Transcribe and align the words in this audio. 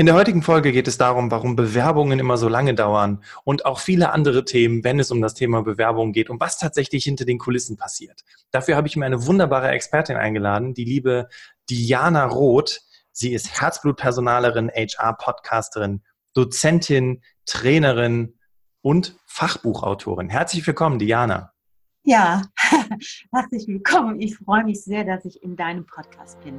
In 0.00 0.06
der 0.06 0.14
heutigen 0.14 0.40
Folge 0.40 0.72
geht 0.72 0.88
es 0.88 0.96
darum, 0.96 1.30
warum 1.30 1.56
Bewerbungen 1.56 2.18
immer 2.20 2.38
so 2.38 2.48
lange 2.48 2.72
dauern 2.72 3.22
und 3.44 3.66
auch 3.66 3.80
viele 3.80 4.12
andere 4.12 4.46
Themen, 4.46 4.82
wenn 4.82 4.98
es 4.98 5.10
um 5.10 5.20
das 5.20 5.34
Thema 5.34 5.62
Bewerbung 5.62 6.14
geht 6.14 6.30
und 6.30 6.40
was 6.40 6.56
tatsächlich 6.56 7.04
hinter 7.04 7.26
den 7.26 7.36
Kulissen 7.36 7.76
passiert. 7.76 8.24
Dafür 8.50 8.76
habe 8.76 8.88
ich 8.88 8.96
mir 8.96 9.04
eine 9.04 9.26
wunderbare 9.26 9.68
Expertin 9.68 10.16
eingeladen, 10.16 10.72
die 10.72 10.86
liebe 10.86 11.28
Diana 11.68 12.24
Roth. 12.24 12.80
Sie 13.12 13.34
ist 13.34 13.60
Herzblutpersonalerin, 13.60 14.70
HR-Podcasterin, 14.70 16.00
Dozentin, 16.32 17.20
Trainerin 17.44 18.38
und 18.80 19.18
Fachbuchautorin. 19.26 20.30
Herzlich 20.30 20.66
willkommen, 20.66 20.98
Diana. 20.98 21.52
Ja, 22.04 22.44
herzlich 23.34 23.68
willkommen. 23.68 24.18
Ich 24.18 24.38
freue 24.38 24.64
mich 24.64 24.82
sehr, 24.82 25.04
dass 25.04 25.26
ich 25.26 25.42
in 25.42 25.56
deinem 25.56 25.84
Podcast 25.84 26.40
bin. 26.40 26.58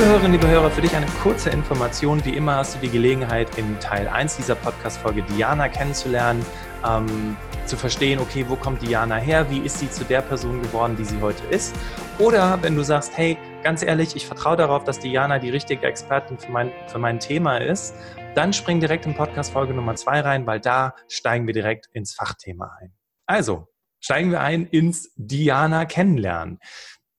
Liebe 0.00 0.12
Hörerinnen, 0.12 0.32
liebe 0.40 0.48
Hörer, 0.48 0.70
für 0.70 0.80
dich 0.80 0.96
eine 0.96 1.04
kurze 1.22 1.50
Information. 1.50 2.24
Wie 2.24 2.34
immer 2.34 2.56
hast 2.56 2.74
du 2.74 2.78
die 2.78 2.88
Gelegenheit, 2.88 3.58
in 3.58 3.78
Teil 3.80 4.08
1 4.08 4.38
dieser 4.38 4.54
Podcast-Folge 4.54 5.22
Diana 5.24 5.68
kennenzulernen, 5.68 6.42
ähm, 6.88 7.36
zu 7.66 7.76
verstehen, 7.76 8.18
okay, 8.18 8.46
wo 8.48 8.56
kommt 8.56 8.80
Diana 8.80 9.16
her? 9.16 9.50
Wie 9.50 9.58
ist 9.58 9.78
sie 9.78 9.90
zu 9.90 10.02
der 10.04 10.22
Person 10.22 10.62
geworden, 10.62 10.96
die 10.96 11.04
sie 11.04 11.20
heute 11.20 11.44
ist? 11.48 11.76
Oder 12.18 12.62
wenn 12.62 12.76
du 12.76 12.82
sagst, 12.82 13.14
hey, 13.14 13.36
ganz 13.62 13.82
ehrlich, 13.82 14.16
ich 14.16 14.26
vertraue 14.26 14.56
darauf, 14.56 14.84
dass 14.84 15.00
Diana 15.00 15.38
die 15.38 15.50
richtige 15.50 15.86
Expertin 15.86 16.38
für 16.38 16.50
mein, 16.50 16.72
für 16.86 16.98
mein 16.98 17.20
Thema 17.20 17.58
ist, 17.58 17.94
dann 18.34 18.54
spring 18.54 18.80
direkt 18.80 19.04
in 19.04 19.14
Podcast-Folge 19.14 19.74
Nummer 19.74 19.96
2 19.96 20.20
rein, 20.20 20.46
weil 20.46 20.60
da 20.60 20.94
steigen 21.08 21.46
wir 21.46 21.52
direkt 21.52 21.88
ins 21.92 22.14
Fachthema 22.14 22.74
ein. 22.80 22.94
Also, 23.26 23.68
steigen 24.00 24.30
wir 24.30 24.40
ein 24.40 24.64
ins 24.64 25.12
Diana 25.16 25.84
kennenlernen. 25.84 26.58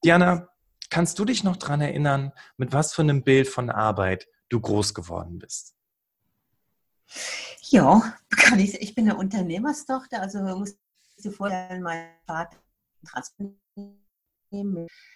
Diana, 0.04 0.48
Kannst 0.92 1.18
du 1.20 1.26
dich 1.26 1.46
noch 1.46 1.56
daran 1.56 1.80
erinnern, 1.80 2.34
mit 2.58 2.74
was 2.74 2.94
für 2.94 3.02
einem 3.02 3.24
Bild 3.24 3.48
von 3.48 3.70
Arbeit 3.70 4.28
du 4.50 4.60
groß 4.60 4.94
geworden 4.94 5.40
bist? 5.40 5.74
Ja, 7.62 8.14
ich. 8.58 8.82
Ich 8.82 8.94
bin 8.94 9.10
eine 9.10 9.18
Unternehmerstochter, 9.18 10.22
also 10.22 10.40
musst 10.40 10.78
du 11.24 11.32
vorstellen, 11.32 11.82
mein 11.82 12.10
Vater 12.28 12.58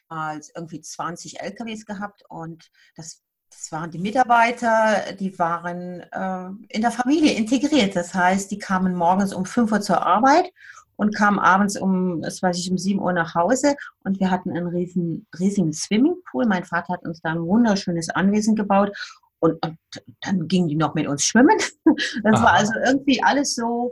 als 0.07 0.49
irgendwie 0.55 0.79
20 0.79 1.41
LKWs 1.41 1.85
gehabt 1.85 2.23
und 2.29 2.71
das, 2.95 3.21
das 3.49 3.69
waren 3.73 3.91
die 3.91 3.99
Mitarbeiter, 3.99 5.11
die 5.13 5.37
waren 5.37 5.99
äh, 5.99 6.49
in 6.69 6.81
der 6.81 6.91
Familie 6.91 7.33
integriert. 7.33 7.97
Das 7.97 8.13
heißt, 8.13 8.49
die 8.49 8.59
kamen 8.59 8.95
morgens 8.95 9.33
um 9.33 9.45
5 9.45 9.73
Uhr 9.73 9.81
zur 9.81 10.05
Arbeit 10.05 10.53
und 10.97 11.15
kam 11.15 11.39
abends 11.39 11.77
um, 11.77 12.21
das 12.21 12.41
weiß 12.41 12.57
ich, 12.57 12.71
um 12.71 12.77
7 12.77 12.99
Uhr 12.99 13.13
nach 13.13 13.35
Hause 13.35 13.75
und 14.03 14.19
wir 14.19 14.31
hatten 14.31 14.51
einen 14.51 14.67
riesen, 14.67 15.25
riesigen 15.37 15.73
Swimmingpool. 15.73 16.45
Mein 16.45 16.63
Vater 16.63 16.93
hat 16.93 17.05
uns 17.05 17.21
da 17.21 17.31
ein 17.31 17.41
wunderschönes 17.41 18.09
Anwesen 18.09 18.55
gebaut 18.55 18.91
und, 19.39 19.63
und 19.65 19.77
dann 20.21 20.47
gingen 20.47 20.67
die 20.67 20.75
noch 20.75 20.95
mit 20.95 21.07
uns 21.07 21.25
schwimmen. 21.25 21.57
Das 22.23 22.39
Aha. 22.39 22.43
war 22.43 22.53
also 22.53 22.73
irgendwie 22.85 23.23
alles 23.23 23.55
so, 23.55 23.91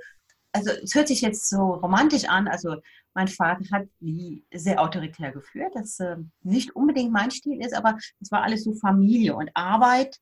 also 0.51 0.71
es 0.83 0.93
hört 0.95 1.07
sich 1.07 1.21
jetzt 1.21 1.49
so 1.49 1.75
romantisch 1.75 2.25
an. 2.25 2.47
Also 2.47 2.77
mein 3.13 3.27
Vater 3.27 3.63
hat 3.71 3.87
nie 3.99 4.43
sehr 4.53 4.81
autoritär 4.81 5.31
geführt, 5.31 5.71
das 5.75 5.99
äh, 5.99 6.17
nicht 6.41 6.75
unbedingt 6.75 7.11
mein 7.11 7.31
Stil 7.31 7.63
ist, 7.63 7.75
aber 7.75 7.97
es 8.19 8.31
war 8.31 8.41
alles 8.41 8.63
so 8.63 8.73
Familie 8.73 9.35
und 9.35 9.51
Arbeit. 9.53 10.19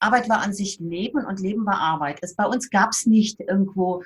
Arbeit 0.00 0.28
war 0.28 0.40
an 0.40 0.52
sich 0.52 0.80
Leben 0.80 1.24
und 1.24 1.40
Leben 1.40 1.64
war 1.64 1.78
Arbeit. 1.78 2.18
Es, 2.22 2.34
bei 2.34 2.46
uns 2.46 2.70
gab 2.70 2.90
es 2.90 3.06
nicht 3.06 3.40
irgendwo 3.40 4.02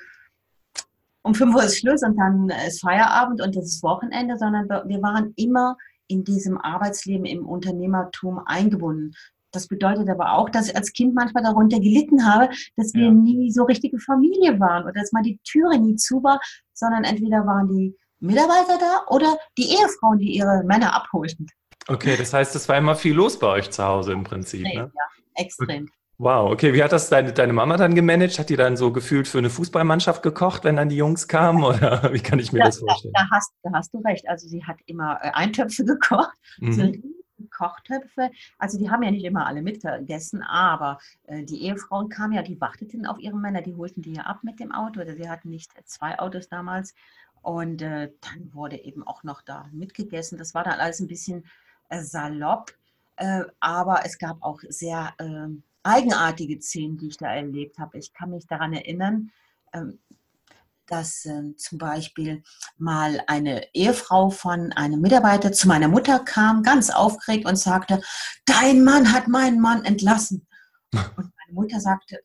um 1.27 1.35
5 1.35 1.55
Uhr 1.55 1.63
ist 1.63 1.79
Schluss 1.79 2.01
und 2.03 2.17
dann 2.17 2.49
ist 2.67 2.81
Feierabend 2.81 3.41
und 3.41 3.55
das 3.55 3.65
ist 3.65 3.83
Wochenende, 3.83 4.37
sondern 4.37 4.67
wir 4.69 5.01
waren 5.01 5.33
immer 5.35 5.77
in 6.07 6.23
diesem 6.23 6.57
Arbeitsleben 6.57 7.25
im 7.25 7.45
Unternehmertum 7.45 8.39
eingebunden. 8.45 9.13
Das 9.51 9.67
bedeutet 9.67 10.09
aber 10.09 10.33
auch, 10.33 10.49
dass 10.49 10.69
ich 10.69 10.75
als 10.75 10.93
Kind 10.93 11.15
manchmal 11.15 11.43
darunter 11.43 11.79
gelitten 11.79 12.25
habe, 12.25 12.49
dass 12.75 12.93
wir 12.93 13.05
ja. 13.05 13.11
nie 13.11 13.51
so 13.51 13.63
richtige 13.63 13.99
Familie 13.99 14.59
waren 14.59 14.83
oder 14.83 14.93
dass 14.93 15.11
mal 15.11 15.23
die 15.23 15.39
Türe 15.43 15.77
nie 15.79 15.95
zu 15.95 16.23
war, 16.23 16.39
sondern 16.73 17.03
entweder 17.03 17.45
waren 17.45 17.67
die 17.67 17.95
Mitarbeiter 18.19 18.77
da 18.79 19.13
oder 19.13 19.37
die 19.57 19.69
Ehefrauen, 19.69 20.19
die 20.19 20.35
ihre 20.35 20.63
Männer 20.63 20.95
abholten. 20.95 21.47
Okay, 21.87 22.15
das 22.17 22.33
heißt, 22.33 22.55
es 22.55 22.67
war 22.67 22.77
immer 22.77 22.95
viel 22.95 23.13
los 23.13 23.39
bei 23.39 23.47
euch 23.47 23.69
zu 23.69 23.83
Hause 23.83 24.13
im 24.13 24.23
Prinzip. 24.23 24.65
Extrem, 24.65 24.83
ne? 24.83 24.91
Ja, 24.93 25.43
extrem. 25.43 25.89
Wow, 26.19 26.51
okay. 26.51 26.73
Wie 26.73 26.83
hat 26.83 26.91
das 26.91 27.09
deine, 27.09 27.31
deine 27.31 27.53
Mama 27.53 27.77
dann 27.77 27.93
gemanagt? 27.93 28.39
Hat 28.39 28.49
die 28.49 28.55
dann 28.55 28.75
so 28.75 28.91
gefühlt 28.91 29.27
für 29.27 29.37
eine 29.37 29.51
Fußballmannschaft 29.51 30.23
gekocht, 30.23 30.63
wenn 30.63 30.75
dann 30.75 30.89
die 30.89 30.95
Jungs 30.95 31.27
kamen? 31.27 31.63
Oder 31.63 32.11
wie 32.11 32.19
kann 32.19 32.39
ich 32.39 32.51
mir 32.51 32.59
da, 32.59 32.65
das 32.65 32.79
vorstellen? 32.79 33.13
Da, 33.15 33.23
da, 33.23 33.35
hast, 33.35 33.53
da 33.61 33.71
hast 33.73 33.93
du 33.93 33.99
recht. 33.99 34.27
Also 34.27 34.47
sie 34.47 34.63
hat 34.65 34.77
immer 34.87 35.19
äh, 35.21 35.29
Eintöpfe 35.31 35.85
gekocht, 35.85 36.35
mhm. 36.59 36.73
so 36.73 36.91
Kochtöpfe. 37.51 38.31
Also 38.57 38.79
die 38.79 38.89
haben 38.89 39.03
ja 39.03 39.11
nicht 39.11 39.25
immer 39.25 39.45
alle 39.45 39.61
mitgegessen, 39.61 40.41
aber 40.41 40.97
äh, 41.27 41.43
die 41.43 41.61
Ehefrauen 41.61 42.09
kamen 42.09 42.33
ja, 42.33 42.41
die 42.41 42.59
warteten 42.59 43.05
auf 43.05 43.19
ihre 43.19 43.37
Männer, 43.37 43.61
die 43.61 43.75
holten 43.75 44.01
die 44.01 44.13
ja 44.13 44.23
ab 44.23 44.39
mit 44.41 44.59
dem 44.59 44.71
Auto. 44.71 45.01
Oder 45.01 45.15
sie 45.15 45.29
hatten 45.29 45.51
nicht 45.51 45.71
zwei 45.85 46.17
Autos 46.17 46.49
damals. 46.49 46.95
Und 47.43 47.83
äh, 47.83 48.11
dann 48.21 48.53
wurde 48.55 48.77
eben 48.77 49.05
auch 49.05 49.21
noch 49.23 49.43
da 49.43 49.69
mitgegessen. 49.71 50.39
Das 50.39 50.55
war 50.55 50.63
dann 50.63 50.79
alles 50.79 50.99
ein 50.99 51.07
bisschen 51.07 51.45
äh, 51.89 52.01
salopp. 52.01 52.73
Äh, 53.17 53.43
aber 53.59 54.01
es 54.03 54.17
gab 54.17 54.41
auch 54.41 54.61
sehr 54.67 55.13
ähm, 55.19 55.61
eigenartige 55.87 56.61
Szenen, 56.61 56.97
die 56.97 57.07
ich 57.07 57.17
da 57.17 57.33
erlebt 57.33 57.79
habe. 57.79 57.97
Ich 57.97 58.13
kann 58.13 58.31
mich 58.31 58.45
daran 58.47 58.73
erinnern, 58.73 59.31
ähm, 59.73 59.99
dass 60.87 61.25
ähm, 61.25 61.57
zum 61.57 61.77
Beispiel 61.77 62.43
mal 62.77 63.21
eine 63.27 63.73
Ehefrau 63.73 64.29
von 64.29 64.71
einem 64.73 65.01
Mitarbeiter 65.01 65.51
zu 65.51 65.67
meiner 65.67 65.87
Mutter 65.87 66.19
kam, 66.19 66.63
ganz 66.63 66.89
aufgeregt 66.89 67.45
und 67.45 67.57
sagte, 67.57 68.01
dein 68.45 68.83
Mann 68.83 69.11
hat 69.13 69.27
meinen 69.27 69.59
Mann 69.59 69.83
entlassen. 69.85 70.47
Und 70.93 71.15
meine 71.17 71.53
Mutter 71.53 71.79
sagte, 71.81 72.19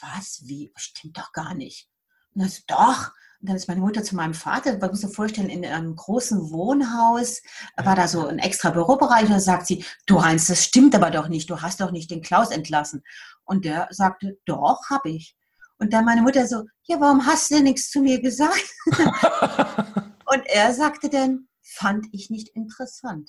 was, 0.00 0.42
wie, 0.46 0.72
stimmt 0.76 1.18
doch 1.18 1.32
gar 1.32 1.54
nicht. 1.54 1.88
Und 2.34 2.44
das, 2.44 2.64
doch, 2.66 3.12
dann 3.42 3.56
ist 3.56 3.68
meine 3.68 3.80
Mutter 3.80 4.02
zu 4.04 4.14
meinem 4.14 4.34
Vater, 4.34 4.78
man 4.78 4.90
muss 4.90 5.00
sich 5.00 5.14
vorstellen, 5.14 5.50
in 5.50 5.64
einem 5.64 5.96
großen 5.96 6.50
Wohnhaus 6.50 7.42
war 7.76 7.96
da 7.96 8.06
so 8.06 8.26
ein 8.26 8.38
extra 8.38 8.70
Bürobereich 8.70 9.24
und 9.24 9.32
da 9.32 9.40
sagt 9.40 9.66
sie, 9.66 9.84
du 10.06 10.22
Heinz, 10.22 10.46
das 10.46 10.64
stimmt 10.64 10.94
aber 10.94 11.10
doch 11.10 11.28
nicht, 11.28 11.50
du 11.50 11.60
hast 11.60 11.80
doch 11.80 11.90
nicht 11.90 12.10
den 12.10 12.22
Klaus 12.22 12.50
entlassen. 12.50 13.02
Und 13.44 13.64
der 13.64 13.88
sagte, 13.90 14.38
doch, 14.46 14.78
habe 14.88 15.10
ich. 15.10 15.36
Und 15.78 15.92
dann 15.92 16.04
meine 16.04 16.22
Mutter 16.22 16.46
so, 16.46 16.64
ja, 16.84 17.00
warum 17.00 17.26
hast 17.26 17.50
du 17.50 17.56
denn 17.56 17.64
nichts 17.64 17.90
zu 17.90 18.00
mir 18.00 18.20
gesagt? 18.20 18.72
und 20.26 20.46
er 20.46 20.72
sagte 20.72 21.08
dann, 21.08 21.48
fand 21.60 22.06
ich 22.12 22.30
nicht 22.30 22.48
interessant. 22.50 23.28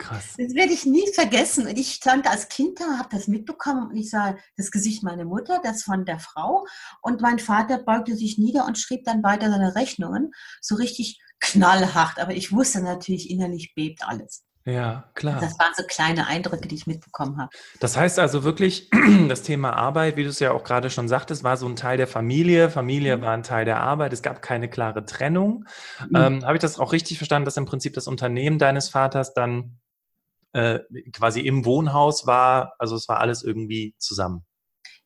Krass. 0.00 0.34
Das 0.38 0.54
werde 0.54 0.72
ich 0.72 0.86
nie 0.86 1.06
vergessen. 1.14 1.66
Und 1.66 1.78
ich 1.78 1.92
stand 1.92 2.26
als 2.26 2.48
Kind 2.48 2.80
da, 2.80 2.98
habe 2.98 3.10
das 3.10 3.28
mitbekommen 3.28 3.90
und 3.90 3.96
ich 3.96 4.08
sah 4.08 4.34
das 4.56 4.70
Gesicht 4.70 5.02
meiner 5.02 5.26
Mutter, 5.26 5.60
das 5.62 5.82
von 5.82 6.06
der 6.06 6.18
Frau. 6.18 6.66
Und 7.02 7.20
mein 7.20 7.38
Vater 7.38 7.78
beugte 7.78 8.16
sich 8.16 8.38
nieder 8.38 8.64
und 8.64 8.78
schrieb 8.78 9.04
dann 9.04 9.22
weiter 9.22 9.50
seine 9.50 9.74
Rechnungen. 9.74 10.32
So 10.62 10.74
richtig 10.76 11.20
knallhart. 11.38 12.18
Aber 12.18 12.32
ich 12.32 12.50
wusste 12.50 12.80
natürlich, 12.80 13.30
innerlich 13.30 13.74
bebt 13.74 14.02
alles. 14.02 14.42
Ja, 14.66 15.10
klar. 15.14 15.40
Das 15.40 15.58
waren 15.58 15.72
so 15.74 15.82
kleine 15.86 16.26
Eindrücke, 16.26 16.68
die 16.68 16.74
ich 16.74 16.86
mitbekommen 16.86 17.38
habe. 17.38 17.50
Das 17.80 17.96
heißt 17.96 18.18
also 18.18 18.44
wirklich, 18.44 18.90
das 19.28 19.42
Thema 19.42 19.72
Arbeit, 19.72 20.16
wie 20.16 20.22
du 20.22 20.28
es 20.28 20.38
ja 20.38 20.52
auch 20.52 20.64
gerade 20.64 20.90
schon 20.90 21.08
sagtest, 21.08 21.44
war 21.44 21.56
so 21.56 21.66
ein 21.66 21.76
Teil 21.76 21.96
der 21.96 22.06
Familie. 22.06 22.68
Familie 22.68 23.16
mhm. 23.16 23.22
war 23.22 23.32
ein 23.32 23.42
Teil 23.42 23.64
der 23.64 23.80
Arbeit. 23.80 24.12
Es 24.12 24.22
gab 24.22 24.42
keine 24.42 24.68
klare 24.68 25.04
Trennung. 25.04 25.64
Mhm. 26.08 26.16
Ähm, 26.16 26.44
Habe 26.44 26.56
ich 26.56 26.60
das 26.60 26.78
auch 26.78 26.92
richtig 26.92 27.18
verstanden, 27.18 27.46
dass 27.46 27.56
im 27.56 27.64
Prinzip 27.64 27.94
das 27.94 28.06
Unternehmen 28.06 28.58
deines 28.58 28.90
Vaters 28.90 29.32
dann 29.32 29.79
äh, 30.52 30.80
quasi 31.12 31.40
im 31.40 31.64
Wohnhaus 31.64 32.26
war. 32.26 32.74
Also 32.78 32.96
es 32.96 33.08
war 33.08 33.20
alles 33.20 33.42
irgendwie 33.42 33.94
zusammen. 33.98 34.44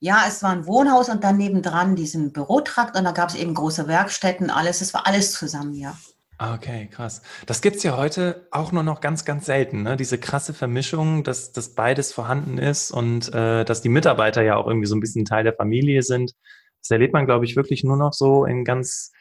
Ja, 0.01 0.25
es 0.29 0.43
war 0.43 0.51
ein 0.51 0.67
Wohnhaus 0.67 1.09
und 1.09 1.25
dann 1.25 1.39
nebendran 1.39 1.97
diesen 1.97 2.33
Bürotrakt 2.33 2.97
und 2.97 3.05
da 3.05 3.13
gab 3.13 3.31
es 3.31 3.37
eben 3.37 3.55
große 3.55 3.89
Werkstätten, 3.89 4.51
alles. 4.51 4.81
Es 4.81 4.93
war 4.93 5.07
alles 5.07 5.33
zusammen, 5.33 5.75
ja. 5.75 5.97
Ah, 6.37 6.55
okay, 6.55 6.89
krass. 6.91 7.23
Das 7.47 7.63
gibt 7.63 7.77
es 7.77 7.85
ja 7.85 7.97
heute 7.97 8.49
auch 8.51 8.73
nur 8.73 8.83
noch 8.83 9.01
ganz, 9.01 9.25
ganz 9.25 9.47
selten, 9.47 9.83
ne? 9.83 9.97
Diese 9.97 10.19
krasse 10.19 10.53
Vermischung, 10.53 11.23
dass, 11.23 11.53
dass 11.53 11.75
beides 11.75 12.13
vorhanden 12.13 12.59
ist 12.59 12.91
und 12.91 13.33
äh, 13.33 13.65
dass 13.65 13.83
die 13.83 13.89
Mitarbeiter 13.89 14.43
ja 14.43 14.57
auch 14.57 14.67
irgendwie 14.67 14.89
so 14.89 14.97
ein 14.97 15.01
bisschen 15.01 15.25
Teil 15.25 15.45
der 15.45 15.55
Familie 15.55 16.03
sind. 16.03 16.35
Das 16.83 16.91
erlebt 16.91 17.13
man, 17.13 17.27
glaube 17.27 17.45
ich, 17.45 17.57
wirklich 17.57 17.85
nur 17.85 17.97
noch 17.97 18.13
so 18.13 18.45
in 18.45 18.65
ganz 18.65 19.13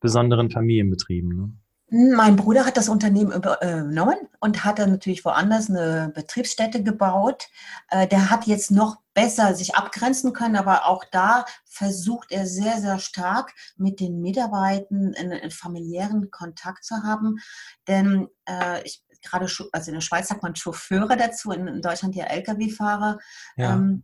besonderen 0.00 0.50
Familienbetrieben. 0.50 1.36
Ne? 1.36 1.52
Mein 1.94 2.36
Bruder 2.36 2.64
hat 2.64 2.78
das 2.78 2.88
Unternehmen 2.88 3.32
übernommen 3.32 4.16
und 4.40 4.64
hat 4.64 4.78
dann 4.78 4.92
natürlich 4.92 5.26
woanders 5.26 5.68
eine 5.68 6.10
Betriebsstätte 6.14 6.82
gebaut. 6.82 7.48
Äh, 7.90 8.08
der 8.08 8.30
hat 8.30 8.46
jetzt 8.46 8.70
noch 8.70 8.96
besser 9.12 9.54
sich 9.54 9.74
abgrenzen 9.74 10.32
können, 10.32 10.56
aber 10.56 10.86
auch 10.86 11.04
da 11.12 11.44
versucht 11.66 12.32
er 12.32 12.46
sehr, 12.46 12.80
sehr 12.80 12.98
stark 12.98 13.52
mit 13.76 14.00
den 14.00 14.22
Mitarbeitern 14.22 15.14
einen 15.18 15.50
familiären 15.50 16.30
Kontakt 16.30 16.82
zu 16.82 17.02
haben. 17.02 17.40
Denn 17.86 18.26
äh, 18.48 18.82
ich, 18.84 19.04
gerade, 19.20 19.44
also 19.72 19.90
in 19.90 19.94
der 19.94 20.00
Schweiz 20.00 20.28
sagt 20.28 20.42
man 20.42 20.56
Chauffeure 20.56 21.18
dazu, 21.18 21.50
in, 21.50 21.82
Deutschland 21.82 22.14
ja 22.14 22.24
Lkw-Fahrer. 22.24 23.18
Ja. 23.56 23.74
Ähm, 23.74 24.02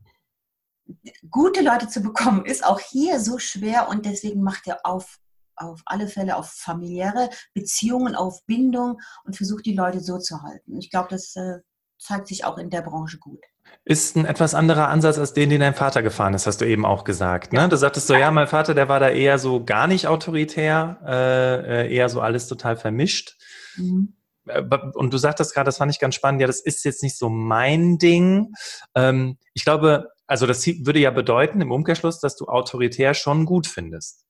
gute 1.31 1.63
Leute 1.63 1.89
zu 1.89 2.03
bekommen, 2.03 2.45
ist 2.45 2.67
auch 2.67 2.81
hier 2.81 3.19
so 3.19 3.39
schwer 3.39 3.89
und 3.89 4.05
deswegen 4.05 4.43
macht 4.43 4.67
er 4.67 4.85
auf 4.85 5.19
auf 5.61 5.83
alle 5.87 6.09
Fälle 6.09 6.37
auf 6.37 6.51
familiäre 6.51 7.31
Beziehungen, 7.55 8.15
auf 8.15 8.45
Bindung 8.47 8.99
und 9.25 9.37
versucht 9.37 9.67
die 9.67 9.75
Leute 9.75 10.01
so 10.01 10.19
zu 10.19 10.43
halten. 10.43 10.77
Ich 10.77 10.91
glaube, 10.91 11.09
das 11.11 11.35
äh, 11.37 11.59
zeigt 11.99 12.29
sich 12.29 12.45
auch 12.45 12.59
in 12.59 12.71
der 12.71 12.83
Branche 12.83 13.19
gut. 13.19 13.41
Ist 13.85 14.17
ein 14.17 14.25
etwas 14.25 14.55
anderer 14.55 14.89
Ansatz 14.89 15.19
als 15.19 15.33
den, 15.33 15.51
den 15.51 15.61
dein 15.61 15.75
Vater 15.75 16.03
gefahren 16.03 16.35
ist, 16.35 16.47
hast 16.47 16.61
du 16.61 16.67
eben 16.67 16.87
auch 16.87 17.05
gesagt. 17.05 17.53
Ne? 17.53 17.69
Du 17.69 17.77
sagtest 17.77 18.07
so, 18.07 18.15
ja, 18.15 18.31
mein 18.31 18.47
Vater, 18.47 18.75
der 18.75 18.89
war 18.89 19.01
da 19.01 19.09
eher 19.09 19.39
so 19.39 19.65
gar 19.65 19.87
nicht 19.87 20.07
autoritär, 20.07 20.99
äh, 21.07 21.87
äh 21.87 21.95
eher 21.95 22.09
so 22.09 22.21
alles 22.21 22.49
total 22.49 22.77
vermischt. 22.77 23.37
Mhm. 23.77 24.15
Äh, 24.47 24.63
und 24.95 25.13
du 25.13 25.19
sagtest 25.19 25.55
gerade, 25.55 25.67
das 25.67 25.79
fand 25.79 25.93
ich 25.93 26.01
ganz 26.01 26.15
spannend, 26.15 26.41
ja, 26.41 26.47
das 26.47 26.61
ist 26.61 26.85
jetzt 26.85 27.03
nicht 27.03 27.17
so 27.17 27.29
mein 27.29 27.99
Ding. 27.99 28.53
Ähm, 28.95 29.39
ich 29.55 29.65
glaube, 29.65 30.11
also 30.27 30.47
das 30.47 30.67
würde 30.67 31.01
ja 31.01 31.11
bedeuten 31.11 31.61
im 31.61 31.71
Umkehrschluss, 31.71 32.21
dass 32.21 32.37
du 32.37 32.47
autoritär 32.47 33.15
schon 33.15 33.47
gut 33.47 33.67
findest 33.67 34.28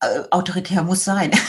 äh, 0.00 0.22
autoritär 0.30 0.82
muss 0.82 1.04
sein. 1.04 1.30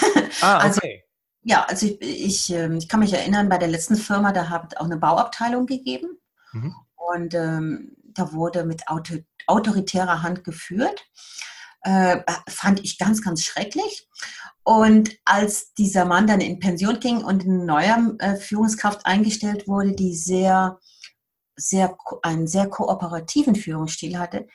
Ah, 0.42 0.60
also, 0.60 0.78
okay. 0.78 1.04
Also, 1.04 1.10
ja, 1.42 1.64
also 1.66 1.86
ich, 1.86 2.02
ich, 2.02 2.50
ähm, 2.54 2.78
ich, 2.78 2.88
kann 2.88 3.02
mich 3.02 3.12
erinnern, 3.12 3.50
bei 3.50 3.58
der 3.58 3.68
letzten 3.68 3.96
Firma, 3.96 4.32
da 4.32 4.48
hat 4.48 4.78
auch 4.78 4.86
eine 4.86 4.96
Bauabteilung 4.96 5.66
gegeben. 5.66 6.18
Mhm. 6.54 6.76
Und 6.96 7.34
ähm, 7.34 7.98
da 8.14 8.32
wurde 8.32 8.64
mit 8.64 8.88
auto, 8.88 9.16
autoritärer 9.48 10.22
Hand 10.22 10.44
geführt. 10.44 11.06
Äh, 11.82 12.20
fand 12.48 12.84
ich 12.84 12.98
ganz, 12.98 13.22
ganz 13.22 13.44
schrecklich. 13.44 14.08
Und 14.64 15.18
als 15.26 15.74
dieser 15.74 16.06
Mann 16.06 16.28
dann 16.28 16.42
in 16.42 16.60
Pension 16.60 17.00
ging 17.00 17.24
und 17.24 17.44
eine 17.44 17.66
neue 17.66 18.16
äh, 18.20 18.36
Führungskraft 18.36 19.06
eingestellt 19.06 19.68
wurde, 19.68 19.94
die 19.94 20.16
sehr, 20.16 20.80
sehr, 21.56 21.98
einen 22.22 22.48
sehr 22.48 22.68
kooperativen 22.68 23.56
Führungsstil 23.56 24.20
hatte, 24.20 24.48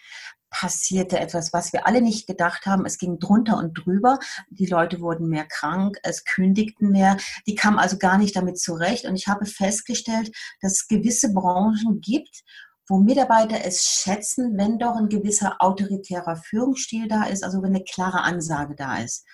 passierte 0.55 1.19
etwas, 1.19 1.53
was 1.53 1.73
wir 1.73 1.87
alle 1.87 2.01
nicht 2.01 2.29
gedacht 2.29 2.65
haben. 2.65 2.87
Es 2.87 2.99
ging 2.99 3.19
drunter 3.19 3.59
und 3.59 3.75
drüber. 3.75 4.21
Die 4.51 4.67
Leute 4.67 5.01
wurden 5.01 5.29
mehr 5.29 5.47
krank, 5.47 5.99
es 6.05 6.25
kündigten 6.25 6.91
mehr. 6.91 7.17
Die 7.49 7.57
kamen 7.57 7.81
also 7.81 7.99
gar 7.99 8.19
nicht 8.19 8.37
damit 8.37 8.61
zurecht. 8.61 9.05
Und 9.05 9.17
ich 9.17 9.27
habe 9.27 9.47
festgestellt, 9.47 10.31
dass 10.61 10.73
es 10.73 10.89
gewisse 10.89 11.33
Branchen 11.33 12.01
gibt, 12.01 12.45
wo 12.87 12.99
Mitarbeiter 12.99 13.65
es 13.65 13.83
schätzen, 13.83 14.57
wenn 14.57 14.79
doch 14.79 14.95
ein 14.95 15.09
gewisser 15.09 15.57
autoritärer 15.59 16.37
Führungsstil 16.37 17.09
da 17.09 17.25
ist, 17.25 17.43
also 17.43 17.61
wenn 17.61 17.75
eine 17.75 17.83
klare 17.83 18.23
Ansage 18.23 18.77
da 18.77 18.99
ist. 18.99 19.27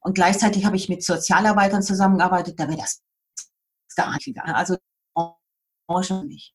Und 0.00 0.14
gleichzeitig 0.14 0.66
habe 0.66 0.76
ich 0.76 0.90
mit 0.90 1.02
Sozialarbeitern 1.02 1.82
zusammengearbeitet, 1.82 2.60
da 2.60 2.68
wäre 2.68 2.78
das 2.78 3.02
gar 3.94 4.12
nicht. 4.12 4.38
Also 4.42 4.76
Branche 5.86 6.22
nicht. 6.26 6.54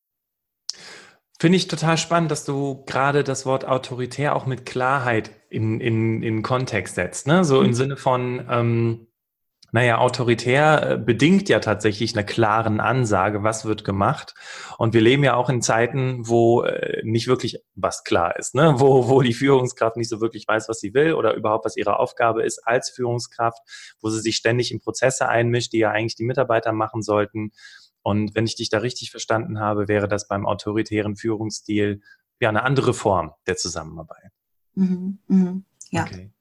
Finde 1.41 1.57
ich 1.57 1.67
total 1.67 1.97
spannend, 1.97 2.29
dass 2.29 2.45
du 2.45 2.83
gerade 2.85 3.23
das 3.23 3.47
Wort 3.47 3.65
autoritär 3.65 4.35
auch 4.35 4.45
mit 4.45 4.63
Klarheit 4.63 5.31
in, 5.49 5.81
in, 5.81 6.21
in 6.21 6.43
Kontext 6.43 6.93
setzt. 6.93 7.25
Ne? 7.25 7.43
So 7.45 7.61
im 7.61 7.69
mhm. 7.69 7.73
Sinne 7.73 7.97
von, 7.97 8.45
ähm, 8.47 9.07
naja, 9.71 9.97
autoritär 9.97 10.91
äh, 10.91 10.97
bedingt 10.99 11.49
ja 11.49 11.59
tatsächlich 11.59 12.15
eine 12.15 12.27
klaren 12.27 12.79
Ansage, 12.79 13.41
was 13.41 13.65
wird 13.65 13.83
gemacht. 13.83 14.35
Und 14.77 14.93
wir 14.93 15.01
leben 15.01 15.23
ja 15.23 15.33
auch 15.33 15.49
in 15.49 15.63
Zeiten, 15.63 16.27
wo 16.27 16.61
äh, 16.61 17.01
nicht 17.03 17.25
wirklich 17.27 17.57
was 17.73 18.03
klar 18.03 18.38
ist, 18.38 18.53
ne? 18.53 18.75
wo, 18.77 19.09
wo 19.09 19.23
die 19.23 19.33
Führungskraft 19.33 19.97
nicht 19.97 20.09
so 20.09 20.21
wirklich 20.21 20.47
weiß, 20.47 20.69
was 20.69 20.79
sie 20.79 20.93
will 20.93 21.15
oder 21.15 21.33
überhaupt, 21.33 21.65
was 21.65 21.75
ihre 21.75 21.97
Aufgabe 21.97 22.43
ist 22.43 22.59
als 22.67 22.91
Führungskraft, 22.91 23.63
wo 23.99 24.09
sie 24.11 24.19
sich 24.19 24.35
ständig 24.35 24.71
in 24.71 24.79
Prozesse 24.79 25.27
einmischt, 25.27 25.73
die 25.73 25.79
ja 25.79 25.89
eigentlich 25.89 26.17
die 26.17 26.25
Mitarbeiter 26.25 26.71
machen 26.71 27.01
sollten. 27.01 27.51
Und 28.03 28.36
wenn 28.36 28.45
ich 28.45 28.56
dich 28.56 28.69
da 28.69 28.80
richtig 28.80 29.12
verstanden 29.12 29.59
habe, 29.59 29.88
wäre 29.88 30.07
das 30.07 30.27
beim 30.27 30.45
autoritären 30.45 31.15
Führungsstil 31.15 32.01
ja 32.39 32.50
eine 32.50 32.63
andere 32.63 32.94
Form 32.94 33.31
der 33.48 33.57
Zusammenarbeit. 33.57 34.31
Mhm, 34.75 35.19
mh, 35.27 35.62
ja. 35.92 36.03
Okay. 36.03 36.31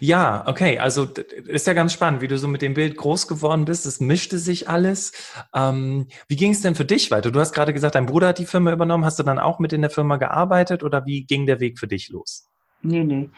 Ja, 0.00 0.46
okay. 0.46 0.78
Also 0.78 1.04
ist 1.46 1.66
ja 1.66 1.72
ganz 1.72 1.92
spannend, 1.92 2.20
wie 2.20 2.28
du 2.28 2.38
so 2.38 2.46
mit 2.48 2.62
dem 2.62 2.74
Bild 2.74 2.96
groß 2.96 3.26
geworden 3.26 3.64
bist. 3.64 3.86
Es 3.86 4.00
mischte 4.00 4.38
sich 4.38 4.68
alles. 4.68 5.12
Ähm, 5.54 6.06
wie 6.28 6.36
ging 6.36 6.52
es 6.52 6.60
denn 6.60 6.74
für 6.74 6.84
dich 6.84 7.10
weiter? 7.10 7.30
Du 7.30 7.40
hast 7.40 7.52
gerade 7.52 7.72
gesagt, 7.72 7.94
dein 7.94 8.06
Bruder 8.06 8.28
hat 8.28 8.38
die 8.38 8.46
Firma 8.46 8.72
übernommen. 8.72 9.04
Hast 9.04 9.18
du 9.18 9.22
dann 9.22 9.38
auch 9.38 9.58
mit 9.58 9.72
in 9.72 9.80
der 9.80 9.90
Firma 9.90 10.16
gearbeitet 10.16 10.82
oder 10.84 11.06
wie 11.06 11.24
ging 11.24 11.46
der 11.46 11.60
Weg 11.60 11.78
für 11.78 11.88
dich 11.88 12.08
los? 12.10 12.48
Nee, 12.82 13.04
nee. 13.04 13.30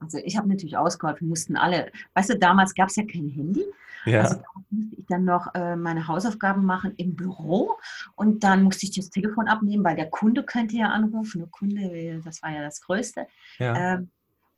Also 0.00 0.18
ich 0.18 0.36
habe 0.36 0.48
natürlich 0.48 0.76
ausgeholfen, 0.76 1.28
mussten 1.28 1.56
alle. 1.56 1.90
Weißt 2.14 2.30
du, 2.30 2.38
damals 2.38 2.74
gab 2.74 2.88
es 2.88 2.96
ja 2.96 3.04
kein 3.04 3.28
Handy. 3.28 3.64
Ja. 4.04 4.22
Also 4.22 4.36
musste 4.70 4.96
ich 4.98 5.06
dann 5.08 5.24
noch 5.24 5.54
äh, 5.54 5.76
meine 5.76 6.06
Hausaufgaben 6.06 6.64
machen 6.64 6.94
im 6.96 7.16
Büro 7.16 7.76
und 8.14 8.44
dann 8.44 8.62
musste 8.62 8.86
ich 8.86 8.94
das 8.94 9.10
Telefon 9.10 9.48
abnehmen, 9.48 9.84
weil 9.84 9.96
der 9.96 10.10
Kunde 10.10 10.44
könnte 10.44 10.76
ja 10.76 10.88
anrufen. 10.88 11.40
Der 11.40 11.48
Kunde, 11.48 12.20
das 12.24 12.42
war 12.42 12.52
ja 12.52 12.62
das 12.62 12.80
Größte. 12.80 13.26
Ja. 13.58 13.94
Ähm, 13.94 14.10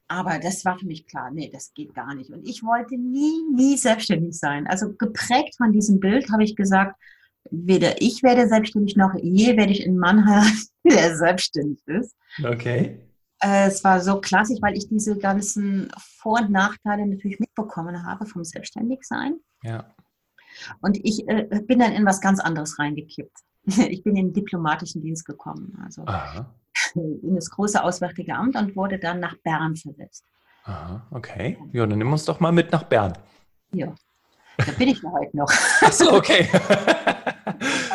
aber 0.09 0.39
das 0.39 0.65
war 0.65 0.79
für 0.79 0.87
mich 0.87 1.07
klar, 1.07 1.31
nee, 1.31 1.51
das 1.53 1.73
geht 1.75 1.95
gar 1.95 2.15
nicht. 2.15 2.31
Und 2.31 2.49
ich 2.49 2.63
wollte 2.63 2.97
nie, 2.97 3.43
nie 3.55 3.77
selbstständig 3.77 4.39
sein. 4.39 4.67
Also 4.67 4.95
geprägt 4.95 5.57
von 5.57 5.73
diesem 5.73 6.01
Bild 6.01 6.31
habe 6.33 6.45
ich 6.45 6.57
gesagt, 6.57 6.99
weder 7.51 8.01
ich 8.01 8.23
werde 8.23 8.49
selbstständig 8.49 8.97
noch 8.97 9.15
je 9.21 9.57
werde 9.57 9.73
ich 9.73 9.87
einen 9.87 9.99
Mann 9.99 10.27
heiraten, 10.27 10.69
der 10.85 11.17
selbstständig 11.17 11.81
ist. 11.87 12.17
Okay. 12.43 13.08
Äh, 13.41 13.69
es 13.69 13.85
war 13.85 14.01
so 14.01 14.21
klassisch, 14.21 14.59
weil 14.61 14.77
ich 14.77 14.89
diese 14.89 15.17
ganzen 15.17 15.91
Vor- 15.99 16.41
und 16.41 16.51
Nachteile 16.51 17.07
natürlich 17.07 17.39
mitbekommen 17.39 18.05
habe 18.07 18.27
vom 18.27 18.45
Selbstständigsein. 18.45 19.37
Ja. 19.63 19.85
Und 20.81 20.99
ich 21.05 21.29
äh, 21.29 21.47
bin 21.67 21.79
dann 21.79 21.93
in 21.93 22.05
was 22.05 22.21
ganz 22.21 22.41
anderes 22.41 22.79
reingekippt. 22.79 23.37
Ich 23.91 24.03
bin 24.03 24.17
in 24.17 24.29
den 24.29 24.33
diplomatischen 24.33 25.03
Dienst 25.03 25.27
gekommen, 25.27 25.79
also 25.85 26.03
Aha. 26.07 26.47
in 26.95 27.35
das 27.35 27.51
große 27.51 27.83
Auswärtige 27.83 28.35
Amt 28.35 28.57
und 28.57 28.77
wurde 28.77 28.99
dann 28.99 29.21
nach 29.21 29.37
Bern 29.45 29.77
versetzt. 29.77 30.25
Aha, 30.65 31.07
okay. 31.11 31.59
Ja, 31.73 31.87
dann 31.87 31.99
nimm 31.99 32.11
uns 32.11 32.25
doch 32.25 32.41
mal 32.41 32.53
mit 32.53 32.73
nach 32.73 32.85
Bern. 32.85 33.13
Ja, 33.73 33.95
da 34.57 34.73
bin 34.73 34.89
ich 34.89 35.03
ja 35.03 35.13
heute 35.13 35.37
noch. 35.37 35.51
Achso, 35.83 36.17
okay. 36.17 36.49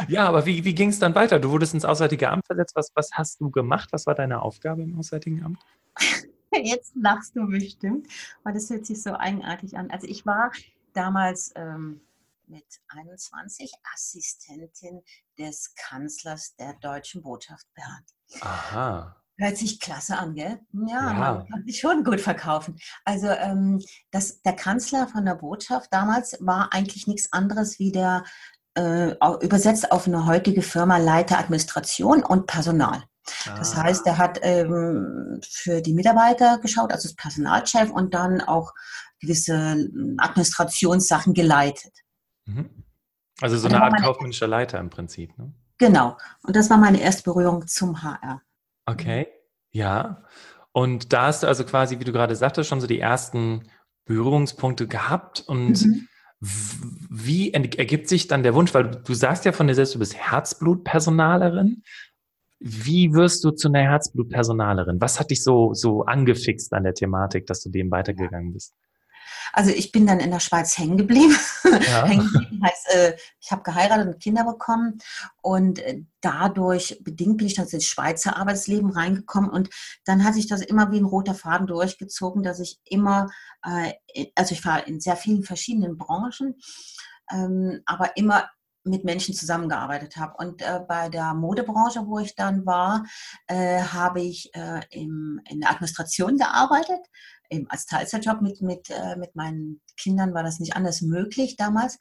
ja, 0.07 0.27
aber 0.27 0.45
wie, 0.45 0.63
wie 0.63 0.75
ging 0.75 0.89
es 0.89 0.99
dann 0.99 1.15
weiter? 1.15 1.39
Du 1.39 1.49
wurdest 1.51 1.73
ins 1.73 1.85
Auswärtige 1.85 2.29
Amt 2.29 2.45
versetzt. 2.45 2.75
Was, 2.75 2.89
was 2.95 3.11
hast 3.13 3.41
du 3.41 3.49
gemacht? 3.51 3.89
Was 3.91 4.05
war 4.05 4.15
deine 4.15 4.41
Aufgabe 4.41 4.83
im 4.83 4.97
Auswärtigen 4.97 5.43
Amt? 5.43 5.59
Jetzt 6.63 6.93
lachst 6.95 7.35
du 7.35 7.47
bestimmt, 7.47 8.07
weil 8.43 8.53
das 8.53 8.69
hört 8.69 8.85
sich 8.85 9.01
so 9.01 9.15
eigenartig 9.15 9.77
an. 9.77 9.89
Also 9.89 10.07
ich 10.07 10.25
war 10.25 10.51
damals 10.93 11.51
ähm, 11.55 12.01
mit 12.47 12.65
21 12.89 13.71
Assistentin 13.93 15.01
des 15.39 15.73
Kanzlers 15.75 16.55
der 16.55 16.73
Deutschen 16.73 17.23
Botschaft 17.23 17.65
Bern. 17.73 18.05
Aha. 18.41 19.15
Hört 19.37 19.57
sich 19.57 19.79
klasse 19.79 20.15
an, 20.17 20.35
gell? 20.35 20.59
Ja, 20.73 21.11
ja. 21.11 21.13
man 21.13 21.47
kann 21.47 21.65
sich 21.65 21.79
schon 21.79 22.03
gut 22.03 22.21
verkaufen. 22.21 22.77
Also 23.03 23.27
ähm, 23.27 23.81
das, 24.11 24.43
der 24.43 24.55
Kanzler 24.55 25.07
von 25.07 25.25
der 25.25 25.35
Botschaft 25.35 25.91
damals 25.91 26.37
war 26.39 26.71
eigentlich 26.71 27.07
nichts 27.07 27.33
anderes 27.33 27.79
wie 27.79 27.91
der 27.91 28.23
äh, 28.75 29.15
übersetzt 29.41 29.91
auf 29.91 30.07
eine 30.07 30.25
heutige 30.25 30.61
Firma 30.61 30.97
Leiter 30.97 31.39
Administration 31.39 32.23
und 32.23 32.47
Personal. 32.47 33.03
Das 33.45 33.75
ah. 33.75 33.83
heißt, 33.83 34.05
er 34.05 34.17
hat 34.17 34.39
ähm, 34.41 35.39
für 35.47 35.81
die 35.81 35.93
Mitarbeiter 35.93 36.59
geschaut, 36.59 36.91
also 36.91 37.07
das 37.07 37.15
Personalchef 37.15 37.89
und 37.89 38.13
dann 38.13 38.41
auch 38.41 38.73
gewisse 39.19 39.73
hm, 39.73 40.17
Administrationssachen 40.17 41.33
geleitet. 41.33 41.93
Mhm. 42.45 42.69
Also 43.41 43.57
so 43.57 43.67
eine 43.67 43.81
Art 43.81 44.01
kaufmännischer 44.01 44.47
Leiter 44.47 44.79
im 44.79 44.89
Prinzip. 44.89 45.37
Ne? 45.37 45.53
Genau. 45.77 46.17
Und 46.43 46.55
das 46.55 46.69
war 46.69 46.77
meine 46.77 47.01
erste 47.01 47.23
Berührung 47.23 47.67
zum 47.67 48.03
HR. 48.03 48.41
Okay, 48.85 49.27
ja. 49.71 50.23
Und 50.71 51.13
da 51.13 51.27
hast 51.27 51.43
du 51.43 51.47
also 51.47 51.63
quasi, 51.63 51.99
wie 51.99 52.03
du 52.03 52.11
gerade 52.11 52.35
sagtest, 52.35 52.69
schon 52.69 52.81
so 52.81 52.87
die 52.87 52.99
ersten 52.99 53.69
Berührungspunkte 54.05 54.87
gehabt 54.87 55.41
und 55.41 55.85
mhm. 55.85 56.07
Wie 56.45 57.53
ergibt 57.53 58.09
sich 58.09 58.27
dann 58.27 58.43
der 58.43 58.53
Wunsch, 58.53 58.73
weil 58.73 58.91
du 58.91 59.13
sagst 59.13 59.45
ja 59.45 59.53
von 59.53 59.67
dir 59.67 59.75
selbst, 59.75 59.95
du 59.95 59.99
bist 59.99 60.15
Herzblutpersonalerin. 60.15 61.83
Wie 62.59 63.13
wirst 63.13 63.43
du 63.43 63.51
zu 63.51 63.69
einer 63.69 63.81
Herzblutpersonalerin? 63.81 64.99
Was 64.99 65.19
hat 65.19 65.31
dich 65.31 65.43
so, 65.43 65.73
so 65.73 66.03
angefixt 66.03 66.73
an 66.73 66.83
der 66.83 66.93
Thematik, 66.93 67.45
dass 67.45 67.61
du 67.61 67.69
dem 67.69 67.91
weitergegangen 67.91 68.53
bist? 68.53 68.73
Also 69.51 69.71
ich 69.71 69.91
bin 69.91 70.07
dann 70.07 70.19
in 70.19 70.31
der 70.31 70.39
Schweiz 70.39 70.77
hängen 70.77 70.97
geblieben. 70.97 71.35
Ja. 71.63 72.05
hängen 72.07 72.29
geblieben 72.31 72.61
heißt, 72.63 72.95
äh, 72.95 73.17
ich 73.41 73.51
habe 73.51 73.63
geheiratet 73.63 74.07
und 74.07 74.21
Kinder 74.21 74.43
bekommen 74.43 74.99
und 75.41 75.79
äh, 75.79 76.01
dadurch 76.21 76.99
bedingt 77.01 77.37
bin 77.37 77.47
ich 77.47 77.55
dann 77.55 77.67
ins 77.67 77.85
Schweizer 77.85 78.37
Arbeitsleben 78.37 78.91
reingekommen 78.91 79.49
und 79.49 79.69
dann 80.05 80.23
hat 80.23 80.35
sich 80.35 80.47
das 80.47 80.61
immer 80.61 80.91
wie 80.91 80.99
ein 80.99 81.05
roter 81.05 81.35
Faden 81.35 81.67
durchgezogen, 81.67 82.43
dass 82.43 82.59
ich 82.59 82.79
immer, 82.85 83.29
äh, 83.65 83.93
also 84.35 84.53
ich 84.53 84.63
war 84.65 84.87
in 84.87 84.99
sehr 84.99 85.17
vielen 85.17 85.43
verschiedenen 85.43 85.97
Branchen, 85.97 86.55
ähm, 87.31 87.81
aber 87.85 88.15
immer 88.17 88.49
mit 88.85 89.03
Menschen 89.05 89.33
zusammengearbeitet 89.33 90.17
habe. 90.17 90.35
Und 90.37 90.61
äh, 90.61 90.81
bei 90.87 91.09
der 91.09 91.33
Modebranche, 91.33 92.05
wo 92.05 92.19
ich 92.19 92.35
dann 92.35 92.65
war, 92.65 93.05
äh, 93.47 93.81
habe 93.81 94.21
ich 94.21 94.53
äh, 94.53 94.81
im, 94.89 95.41
in 95.49 95.61
der 95.61 95.71
Administration 95.71 96.37
gearbeitet. 96.37 96.99
Eben 97.53 97.69
als 97.69 97.85
Teilzeitjob 97.85 98.41
mit, 98.41 98.61
mit, 98.61 98.89
äh, 98.89 99.15
mit 99.15 99.35
meinen 99.35 99.81
Kindern 99.97 100.33
war 100.33 100.43
das 100.43 100.59
nicht 100.59 100.75
anders 100.75 101.01
möglich 101.01 101.55
damals. 101.55 101.97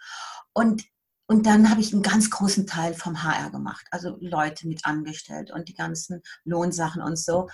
Und, 0.53 0.85
und 1.27 1.47
dann 1.47 1.71
habe 1.71 1.81
ich 1.81 1.93
einen 1.93 2.03
ganz 2.03 2.31
großen 2.31 2.67
Teil 2.67 2.95
vom 2.95 3.23
HR 3.23 3.51
gemacht, 3.51 3.87
also 3.91 4.17
Leute 4.21 4.67
mit 4.67 4.85
angestellt 4.85 5.51
und 5.51 5.69
die 5.69 5.75
ganzen 5.75 6.23
Lohnsachen 6.45 7.03
und 7.03 7.19
so. 7.19 7.49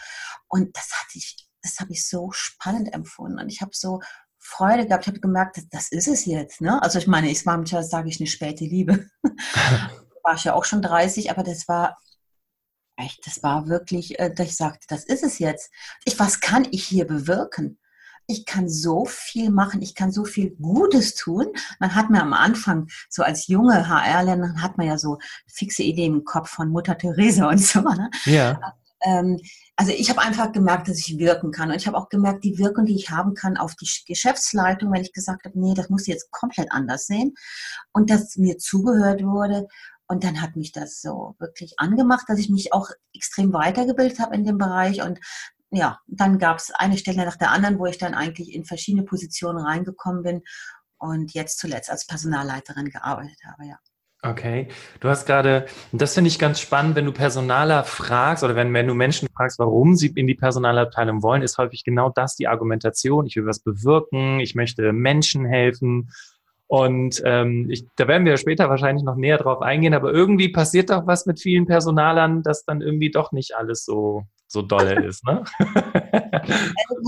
Und 0.49 0.77
das 0.77 0.91
hatte 0.93 1.19
ich 1.19 1.49
das 1.63 1.81
habe 1.81 1.93
ich 1.93 2.07
so 2.07 2.31
spannend 2.33 2.93
empfunden. 2.95 3.39
Und 3.39 3.49
ich 3.49 3.61
habe 3.61 3.73
so 3.75 4.01
Freude 4.39 4.87
gehabt. 4.87 5.05
Ich 5.05 5.09
habe 5.09 5.21
gemerkt, 5.21 5.61
das 5.71 5.91
ist 5.91 6.09
es 6.09 6.25
jetzt. 6.25 6.61
Ne? 6.61 6.81
Also 6.83 6.99
ich 6.99 7.07
meine, 7.07 7.31
ich 7.31 7.45
war 7.47 7.57
manchmal, 7.57 7.85
sage 7.85 8.09
ich, 8.09 8.21
eine 8.21 8.27
späte 8.27 8.65
Liebe. 8.65 9.09
war 10.23 10.35
ich 10.35 10.45
ja 10.45 10.55
auch 10.55 10.65
schon 10.65 10.83
30, 10.83 11.31
aber 11.31 11.43
das 11.43 11.69
war 11.69 11.99
echt, 12.97 13.27
das 13.27 13.43
war 13.43 13.69
wirklich, 13.69 14.19
äh, 14.19 14.33
dass 14.33 14.49
ich 14.49 14.57
sagte, 14.57 14.87
das 14.89 15.05
ist 15.05 15.23
es 15.23 15.39
jetzt. 15.39 15.71
Ich, 16.05 16.19
was 16.19 16.41
kann 16.41 16.67
ich 16.71 16.85
hier 16.85 17.07
bewirken? 17.07 17.79
Ich 18.31 18.45
kann 18.45 18.69
so 18.69 19.07
viel 19.07 19.51
machen, 19.51 19.83
ich 19.83 19.95
kann 19.95 20.13
so 20.13 20.25
viel 20.25 20.51
Gutes 20.51 21.15
tun. 21.15 21.47
Man 21.81 21.95
hat 21.95 22.11
mir 22.11 22.21
am 22.21 22.35
Anfang, 22.35 22.89
so 23.09 23.23
als 23.23 23.47
junge 23.47 23.89
HR-Lernerin, 23.89 24.63
hat 24.63 24.77
man 24.77 24.87
ja 24.87 24.99
so 24.99 25.19
fixe 25.47 25.83
Ideen 25.83 26.17
im 26.17 26.25
Kopf 26.25 26.51
von 26.51 26.69
Mutter 26.69 26.97
Teresa 26.97 27.49
und 27.51 27.59
so. 27.59 27.81
Ne? 27.81 28.11
Ja. 28.27 28.61
Ähm, 29.01 29.39
also 29.77 29.93
ich 29.93 30.11
habe 30.11 30.21
einfach 30.21 30.53
gemerkt, 30.53 30.89
dass 30.89 30.99
ich 30.99 31.19
wirken 31.19 31.53
kann. 31.53 31.71
Und 31.71 31.77
ich 31.77 31.87
habe 31.87 31.97
auch 31.97 32.09
gemerkt, 32.09 32.45
die 32.45 32.59
Wirkung, 32.59 32.85
die 32.87 32.97
ich 32.97 33.11
haben 33.11 33.35
kann 33.35 33.57
auf 33.57 33.75
die 33.77 33.89
Geschäftsleitung, 34.07 34.93
wenn 34.93 35.03
ich 35.03 35.13
gesagt 35.13 35.45
habe, 35.45 35.59
nee, 35.59 35.75
das 35.75 35.89
muss 35.89 36.03
ich 36.03 36.09
jetzt 36.09 36.31
komplett 36.31 36.73
anders 36.73 37.07
sehen. 37.07 37.35
Und 37.93 38.11
dass 38.11 38.37
mir 38.37 38.59
zugehört 38.59 39.23
wurde. 39.23 39.69
Und 40.09 40.25
dann 40.25 40.41
hat 40.41 40.57
mich 40.57 40.73
das 40.73 41.03
so 41.03 41.37
wirklich 41.39 41.75
angemacht, 41.79 42.25
dass 42.29 42.39
ich 42.39 42.49
mich 42.49 42.73
auch 42.73 42.91
extrem 43.15 43.53
weitergebildet 43.53 44.19
habe 44.21 44.35
in 44.35 44.45
dem 44.45 44.59
Bereich. 44.59 45.03
Und 45.03 45.21
ja, 45.71 46.01
dann 46.07 46.39
gab 46.39 46.59
es 46.59 46.71
eine 46.71 46.97
Stelle 46.97 47.25
nach 47.25 47.37
der 47.37 47.51
anderen, 47.51 47.79
wo 47.79 47.87
ich 47.87 47.99
dann 47.99 48.15
eigentlich 48.15 48.55
in 48.55 48.65
verschiedene 48.65 49.05
Positionen 49.05 49.65
reingekommen 49.65 50.23
bin 50.23 50.43
und 50.99 51.35
jetzt 51.35 51.59
zuletzt 51.59 51.91
als 51.91 52.07
Personalleiterin 52.07 52.91
gearbeitet 52.91 53.39
habe, 53.45 53.67
ja. 53.67 53.79
Okay, 54.25 54.67
du 54.99 55.09
hast 55.09 55.27
gerade, 55.27 55.67
das 55.93 56.15
finde 56.15 56.27
ich 56.27 56.41
ganz 56.41 56.59
spannend, 56.59 56.97
wenn 56.97 57.05
du 57.05 57.13
Personaler 57.13 57.85
fragst 57.85 58.43
oder 58.43 58.57
wenn, 58.57 58.75
wenn 58.75 58.89
du 58.89 58.95
Menschen 58.95 59.29
fragst, 59.33 59.61
warum 59.61 59.95
sie 59.95 60.09
in 60.09 60.27
die 60.27 60.35
Personalabteilung 60.35 61.23
wollen, 61.23 61.43
ist 61.43 61.57
häufig 61.57 61.85
genau 61.85 62.11
das 62.11 62.35
die 62.35 62.49
Argumentation. 62.49 63.27
Ich 63.27 63.37
will 63.37 63.47
was 63.47 63.61
bewirken, 63.61 64.41
ich 64.41 64.57
möchte 64.57 64.93
Menschen 64.93 65.47
helfen. 65.47 66.11
Und 66.67 67.23
ähm, 67.25 67.71
ich, 67.71 67.87
da 67.95 68.09
werden 68.09 68.27
wir 68.27 68.37
später 68.39 68.69
wahrscheinlich 68.69 69.05
noch 69.05 69.15
näher 69.15 69.39
drauf 69.39 69.63
eingehen, 69.63 69.95
aber 69.95 70.13
irgendwie 70.13 70.49
passiert 70.49 70.91
doch 70.91 71.07
was 71.07 71.25
mit 71.25 71.41
vielen 71.41 71.67
Personalern, 71.67 72.43
dass 72.43 72.65
dann 72.65 72.83
irgendwie 72.83 73.13
doch 73.13 73.31
nicht 73.31 73.55
alles 73.55 73.85
so, 73.85 74.25
so 74.49 74.63
dolle 74.63 75.05
ist. 75.05 75.25
Ne? 75.25 75.45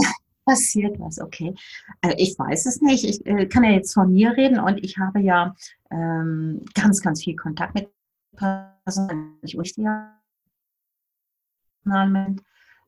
passiert 0.51 0.99
was, 0.99 1.21
okay. 1.21 1.55
Also 2.01 2.17
ich 2.19 2.39
weiß 2.39 2.67
es 2.67 2.81
nicht. 2.81 3.05
Ich 3.05 3.25
äh, 3.27 3.47
kann 3.47 3.65
ja 3.65 3.71
jetzt 3.71 3.95
von 3.95 4.13
mir 4.13 4.37
reden 4.37 4.59
und 4.59 4.85
ich 4.85 4.99
habe 4.99 5.21
ja 5.21 5.55
ähm, 5.91 6.65
ganz, 6.75 7.01
ganz 7.03 7.23
viel 7.23 7.37
Kontakt 7.37 7.75
mit 7.75 7.89
Personen. 8.37 9.39
Ich 9.43 9.57
unterrichte 9.57 9.83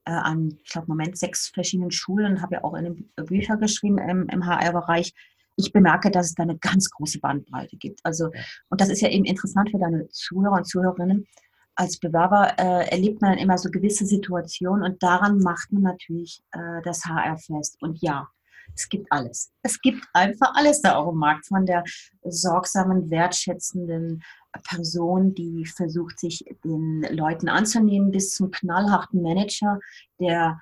äh, 0.04 0.10
an, 0.10 0.58
ich 0.62 0.70
glaube, 0.70 0.86
im 0.86 0.96
Moment 0.96 1.16
sechs 1.16 1.48
verschiedenen 1.48 1.92
Schulen, 1.92 2.42
habe 2.42 2.54
ja 2.54 2.64
auch 2.64 2.74
in 2.74 2.84
den 2.84 3.26
Bücher 3.26 3.56
geschrieben 3.56 3.98
im, 3.98 4.28
im 4.28 4.46
HR-Bereich. 4.46 5.14
Ich 5.56 5.72
bemerke, 5.72 6.10
dass 6.10 6.26
es 6.26 6.34
da 6.34 6.42
eine 6.42 6.58
ganz 6.58 6.90
große 6.90 7.20
Bandbreite 7.20 7.76
gibt. 7.76 8.00
Also, 8.02 8.30
und 8.70 8.80
das 8.80 8.88
ist 8.88 9.02
ja 9.02 9.08
eben 9.08 9.24
interessant 9.24 9.70
für 9.70 9.78
deine 9.78 10.08
Zuhörer 10.08 10.56
und 10.56 10.66
Zuhörerinnen, 10.66 11.26
als 11.74 11.98
Bewerber 11.98 12.54
äh, 12.58 12.88
erlebt 12.90 13.22
man 13.22 13.38
immer 13.38 13.58
so 13.58 13.70
gewisse 13.70 14.06
Situationen 14.06 14.84
und 14.84 15.02
daran 15.02 15.38
macht 15.38 15.72
man 15.72 15.82
natürlich 15.82 16.42
äh, 16.52 16.82
das 16.84 17.04
HR 17.04 17.38
fest. 17.38 17.76
Und 17.80 18.00
ja, 18.02 18.28
es 18.74 18.88
gibt 18.88 19.06
alles. 19.10 19.52
Es 19.62 19.80
gibt 19.80 20.04
einfach 20.12 20.54
alles 20.54 20.80
da 20.82 20.96
auch 20.96 21.12
im 21.12 21.18
Markt, 21.18 21.46
von 21.46 21.66
der 21.66 21.84
sorgsamen, 22.24 23.10
wertschätzenden 23.10 24.22
Person, 24.64 25.34
die 25.34 25.64
versucht, 25.64 26.18
sich 26.18 26.44
den 26.64 27.02
Leuten 27.10 27.48
anzunehmen, 27.48 28.10
bis 28.10 28.34
zum 28.34 28.50
knallharten 28.50 29.22
Manager, 29.22 29.78
der 30.20 30.60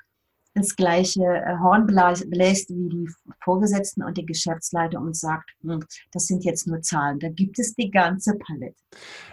ins 0.54 0.76
gleiche 0.76 1.22
äh, 1.22 1.58
Horn 1.62 1.86
bläst 1.86 2.70
wie 2.70 2.88
die 2.88 3.08
Vorgesetzten 3.44 4.02
und 4.02 4.18
die 4.18 4.26
Geschäftsleiter 4.26 5.00
und 5.00 5.16
sagt, 5.16 5.50
hm, 5.62 5.84
das 6.12 6.26
sind 6.26 6.44
jetzt 6.44 6.66
nur 6.66 6.80
Zahlen. 6.82 7.18
Da 7.20 7.28
gibt 7.28 7.58
es 7.58 7.74
die 7.74 7.90
ganze 7.90 8.36
Palette. 8.36 8.76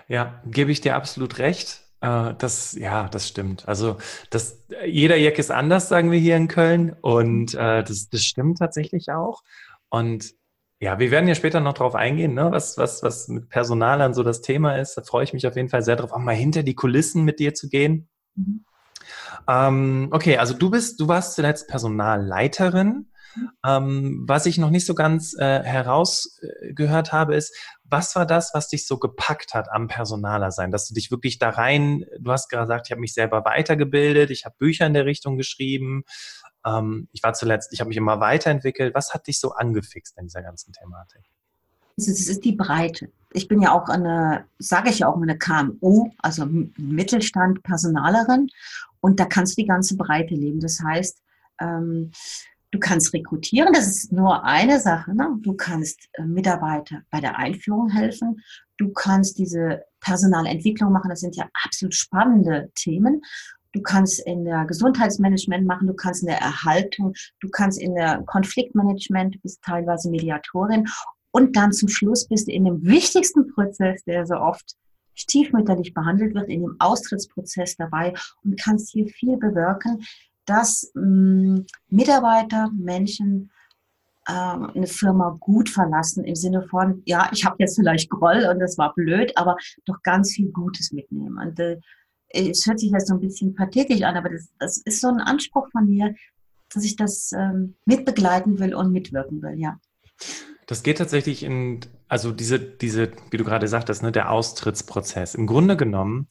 Ja, 0.08 0.42
gebe 0.46 0.72
ich 0.72 0.82
dir 0.82 0.96
absolut 0.96 1.40
recht. 1.40 1.82
Äh, 2.02 2.36
das, 2.38 2.74
ja, 2.74 3.08
das 3.10 3.28
stimmt. 3.28 3.68
Also 3.68 3.98
das, 4.30 4.64
jeder 4.86 5.18
Jack 5.18 5.40
ist 5.40 5.52
anders, 5.52 5.90
sagen 5.90 6.12
wir 6.12 6.20
hier 6.20 6.38
in 6.38 6.48
Köln. 6.48 6.96
Und 7.02 7.56
äh, 7.56 7.84
das, 7.84 8.10
das 8.10 8.22
stimmt 8.22 8.60
tatsächlich 8.60 9.10
auch. 9.10 9.42
Und 9.90 10.36
ja, 10.80 11.00
wir 11.00 11.10
werden 11.10 11.28
ja 11.28 11.34
später 11.34 11.60
noch 11.60 11.74
drauf 11.74 11.96
eingehen, 11.96 12.36
ne? 12.36 12.52
was, 12.52 12.78
was, 12.78 13.02
was 13.02 13.28
mit 13.30 13.50
Personalern 13.50 14.14
so 14.14 14.22
das 14.22 14.42
Thema 14.42 14.78
ist. 14.78 14.96
Da 14.96 15.02
freue 15.02 15.24
ich 15.24 15.34
mich 15.34 15.48
auf 15.48 15.56
jeden 15.56 15.70
Fall 15.70 15.82
sehr 15.82 15.96
drauf, 15.96 16.12
auch 16.12 16.20
mal 16.20 16.36
hinter 16.36 16.62
die 16.62 16.76
Kulissen 16.76 17.24
mit 17.24 17.40
dir 17.40 17.56
zu 17.56 17.68
gehen. 17.68 18.08
Mhm. 18.36 18.64
Ähm, 19.50 20.10
okay, 20.12 20.38
also 20.38 20.54
du 20.54 20.70
bist, 20.70 21.00
du 21.00 21.08
warst 21.08 21.36
zuletzt 21.36 21.68
Personalleiterin. 21.68 23.12
Ähm, 23.64 24.26
was 24.28 24.48
ich 24.48 24.58
noch 24.58 24.72
nicht 24.72 24.88
so 24.88 24.96
ganz 24.96 25.36
äh, 25.38 25.62
herausgehört 25.62 27.14
habe, 27.14 27.36
ist, 27.36 27.56
was 27.84 28.16
war 28.16 28.26
das, 28.26 28.52
was 28.56 28.68
dich 28.68 28.88
so 28.88 28.98
gepackt 28.98 29.54
hat 29.54 29.72
am 29.72 29.88
Personaler 29.88 30.50
sein, 30.50 30.72
dass 30.72 30.88
du 30.88 30.96
dich 30.96 31.12
wirklich 31.12 31.38
da 31.38 31.50
rein, 31.50 32.04
du 32.20 32.32
hast 32.32 32.50
gesagt, 32.50 32.88
ich 32.88 32.92
habe 32.92 33.02
mich 33.02 33.14
selber 33.14 33.46
weitergebildet, 33.46 34.32
ich 34.32 34.46
habe 34.46 34.56
Bücher 34.58 34.88
in 34.88 34.94
der 34.94 35.06
Richtung 35.06 35.38
geschrieben, 35.38 36.04
ähm, 36.66 37.08
ich 37.12 37.24
war 37.24 37.34
zuletzt, 37.34 37.74
ich 37.74 37.80
habe 37.80 37.90
mich 37.90 37.98
immer 37.98 38.20
weiterentwickelt. 38.20 38.94
Was 38.96 39.14
hat 39.14 39.28
dich 39.28 39.40
so 39.40 39.52
angefixt 39.52 40.18
in 40.18 40.26
dieser 40.26 40.42
ganzen 40.42 40.74
Thematik? 40.74 41.30
Es 41.98 42.08
ist 42.08 42.46
die 42.46 42.56
Breite. 42.56 43.12
Ich 43.34 43.48
bin 43.48 43.62
ja 43.62 43.74
auch 43.74 43.90
eine, 43.90 44.46
sage 44.60 44.90
ich 44.90 45.00
ja 45.00 45.08
auch 45.08 45.20
eine 45.20 45.38
KMU, 45.38 46.12
also 46.20 46.48
Mittelstand, 46.78 47.64
Personalerin. 47.64 48.50
Und 49.02 49.20
da 49.20 49.26
kannst 49.26 49.58
du 49.58 49.62
die 49.62 49.68
ganze 49.68 49.98
Breite 49.98 50.36
leben. 50.36 50.60
Das 50.60 50.80
heißt, 50.80 51.22
ähm, 51.60 52.12
du 52.72 52.80
kannst 52.80 53.14
rekrutieren, 53.14 53.74
das 53.74 53.88
ist 53.88 54.12
nur 54.12 54.44
eine 54.44 54.80
Sache. 54.80 55.16
Ne? 55.16 55.38
Du 55.42 55.54
kannst 55.54 56.08
äh, 56.14 56.24
Mitarbeiter 56.24 57.02
bei 57.10 57.20
der 57.20 57.38
Einführung 57.38 57.90
helfen. 57.90 58.42
Du 58.78 58.94
kannst 58.94 59.40
diese 59.40 59.84
Personalentwicklung 60.00 60.92
machen. 60.92 61.10
Das 61.10 61.22
sind 61.22 61.36
ja 61.36 61.50
absolut 61.66 61.96
spannende 61.96 62.72
Themen. 62.76 63.22
Du 63.74 63.82
kannst 63.82 64.20
in 64.26 64.46
der 64.46 64.66
Gesundheitsmanagement 64.66 65.66
machen, 65.66 65.88
du 65.88 65.94
kannst 65.94 66.22
in 66.22 66.30
der 66.30 66.40
Erhaltung, 66.40 67.14
du 67.42 67.50
kannst 67.50 67.80
in 67.80 67.94
der 67.96 68.24
Konfliktmanagement, 68.26 69.36
du 69.36 69.40
bist 69.40 69.62
teilweise 69.62 70.10
Mediatorin 70.10 70.88
und 71.38 71.56
dann 71.56 71.72
zum 71.72 71.88
Schluss 71.88 72.28
bist 72.28 72.48
du 72.48 72.52
in 72.52 72.66
dem 72.66 72.84
wichtigsten 72.84 73.48
Prozess, 73.54 74.04
der 74.06 74.26
so 74.26 74.38
oft 74.38 74.76
stiefmütterlich 75.14 75.94
behandelt 75.94 76.34
wird, 76.34 76.50
in 76.50 76.62
dem 76.62 76.76
Austrittsprozess 76.80 77.78
dabei 77.78 78.16
und 78.44 78.60
kannst 78.60 78.92
hier 78.92 79.06
viel 79.06 79.38
bewirken, 79.38 80.04
dass 80.46 80.92
mh, 80.96 81.06
mm, 81.06 81.66
Mitarbeiter, 81.90 82.72
Menschen 82.76 83.52
äh, 84.28 84.32
eine 84.32 84.88
Firma 84.88 85.38
gut 85.40 85.70
verlassen 85.70 86.24
im 86.24 86.34
Sinne 86.34 86.64
von, 86.64 87.04
ja, 87.06 87.30
ich 87.32 87.46
habe 87.46 87.58
jetzt 87.60 87.76
vielleicht 87.76 88.10
Groll 88.10 88.48
und 88.52 88.58
das 88.58 88.80
war 88.80 88.96
blöd, 88.96 89.32
aber 89.36 89.58
doch 89.86 90.02
ganz 90.02 90.34
viel 90.34 90.52
Gutes 90.52 90.92
mitnehmen. 90.92 91.38
Und 91.38 91.60
äh, 91.60 91.78
es 92.30 92.66
hört 92.66 92.80
sich 92.80 92.90
jetzt 92.90 93.10
so 93.10 93.14
ein 93.14 93.22
bisschen 93.22 93.54
pathetisch 93.54 94.02
an, 94.02 94.18
aber 94.18 94.30
das, 94.30 94.50
das 94.58 94.78
ist 94.78 95.02
so 95.02 95.08
ein 95.10 95.20
Anspruch 95.20 95.68
von 95.72 95.88
mir, 95.88 96.16
dass 96.74 96.84
ich 96.84 96.96
das 96.96 97.32
ähm, 97.38 97.76
mitbegleiten 97.86 98.58
will 98.58 98.74
und 98.74 98.92
mitwirken 98.92 99.44
will, 99.44 99.60
ja. 99.60 99.80
Das 100.68 100.84
geht 100.84 100.98
tatsächlich 100.98 101.44
in, 101.44 101.80
also 102.10 102.32
diese, 102.32 102.60
diese, 102.60 103.12
wie 103.32 103.38
du 103.38 103.46
gerade 103.46 103.68
sagtest, 103.68 104.04
ne, 104.04 104.12
der 104.12 104.32
Austrittsprozess. 104.32 105.34
Im 105.34 105.48
Grunde 105.48 105.78
genommen 105.78 106.28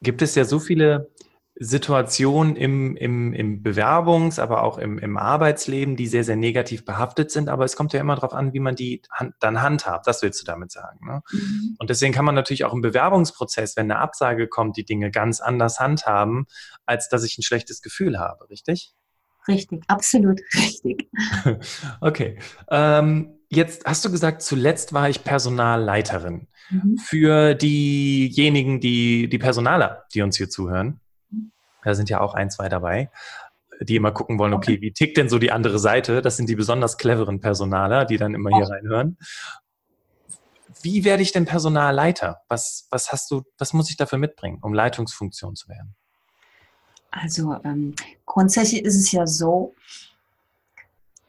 gibt 0.00 0.22
es 0.22 0.36
ja 0.36 0.44
so 0.44 0.60
viele 0.60 1.10
Situationen 1.56 2.56
im, 2.56 2.96
im, 2.96 3.32
im 3.32 3.62
Bewerbungs-, 3.62 4.40
aber 4.40 4.62
auch 4.62 4.78
im, 4.78 4.98
im 4.98 5.16
Arbeitsleben, 5.16 5.96
die 5.96 6.06
sehr, 6.06 6.22
sehr 6.22 6.36
negativ 6.36 6.84
behaftet 6.84 7.32
sind. 7.32 7.48
Aber 7.48 7.64
es 7.64 7.74
kommt 7.74 7.92
ja 7.92 8.00
immer 8.00 8.14
darauf 8.14 8.32
an, 8.32 8.52
wie 8.52 8.60
man 8.60 8.76
die 8.76 9.02
hand, 9.10 9.34
dann 9.40 9.60
handhabt. 9.60 10.06
Das 10.06 10.22
willst 10.22 10.40
du 10.40 10.44
damit 10.44 10.70
sagen. 10.70 11.06
Ne? 11.06 11.22
Mhm. 11.32 11.76
Und 11.78 11.90
deswegen 11.90 12.12
kann 12.12 12.24
man 12.24 12.34
natürlich 12.36 12.64
auch 12.64 12.72
im 12.72 12.80
Bewerbungsprozess, 12.80 13.76
wenn 13.76 13.90
eine 13.90 14.00
Absage 14.00 14.48
kommt, 14.48 14.76
die 14.76 14.84
Dinge 14.84 15.10
ganz 15.10 15.40
anders 15.40 15.80
handhaben, 15.80 16.46
als 16.86 17.08
dass 17.08 17.24
ich 17.24 17.38
ein 17.38 17.42
schlechtes 17.42 17.82
Gefühl 17.82 18.18
habe, 18.18 18.48
richtig? 18.50 18.94
Richtig, 19.46 19.82
absolut 19.88 20.40
richtig. 20.54 21.08
okay. 22.00 22.38
Ähm, 22.68 23.38
jetzt 23.54 23.84
hast 23.84 24.04
du 24.04 24.10
gesagt, 24.10 24.42
zuletzt 24.42 24.92
war 24.92 25.08
ich 25.08 25.24
Personalleiterin. 25.24 26.48
Mhm. 26.70 26.98
Für 26.98 27.54
diejenigen, 27.54 28.80
die, 28.80 29.28
die 29.28 29.38
Personaler, 29.38 30.04
die 30.14 30.22
uns 30.22 30.36
hier 30.36 30.48
zuhören, 30.48 31.00
da 31.82 31.94
sind 31.94 32.08
ja 32.08 32.20
auch 32.20 32.34
ein, 32.34 32.50
zwei 32.50 32.68
dabei, 32.68 33.10
die 33.80 33.96
immer 33.96 34.12
gucken 34.12 34.38
wollen, 34.38 34.54
okay, 34.54 34.80
wie 34.80 34.92
tickt 34.92 35.16
denn 35.16 35.28
so 35.28 35.38
die 35.38 35.52
andere 35.52 35.78
Seite? 35.78 36.22
Das 36.22 36.36
sind 36.36 36.48
die 36.48 36.56
besonders 36.56 36.96
cleveren 36.96 37.40
Personaler, 37.40 38.04
die 38.04 38.16
dann 38.16 38.34
immer 38.34 38.50
hier 38.50 38.68
reinhören. 38.68 39.18
Wie 40.82 41.04
werde 41.04 41.22
ich 41.22 41.32
denn 41.32 41.44
Personalleiter? 41.44 42.42
Was, 42.48 42.86
was 42.90 43.12
hast 43.12 43.30
du, 43.30 43.42
was 43.58 43.72
muss 43.72 43.90
ich 43.90 43.96
dafür 43.96 44.18
mitbringen, 44.18 44.58
um 44.62 44.74
Leitungsfunktion 44.74 45.56
zu 45.56 45.68
werden? 45.68 45.94
Also 47.10 47.56
ähm, 47.64 47.94
grundsätzlich 48.26 48.84
ist 48.84 48.96
es 48.96 49.12
ja 49.12 49.26
so, 49.26 49.74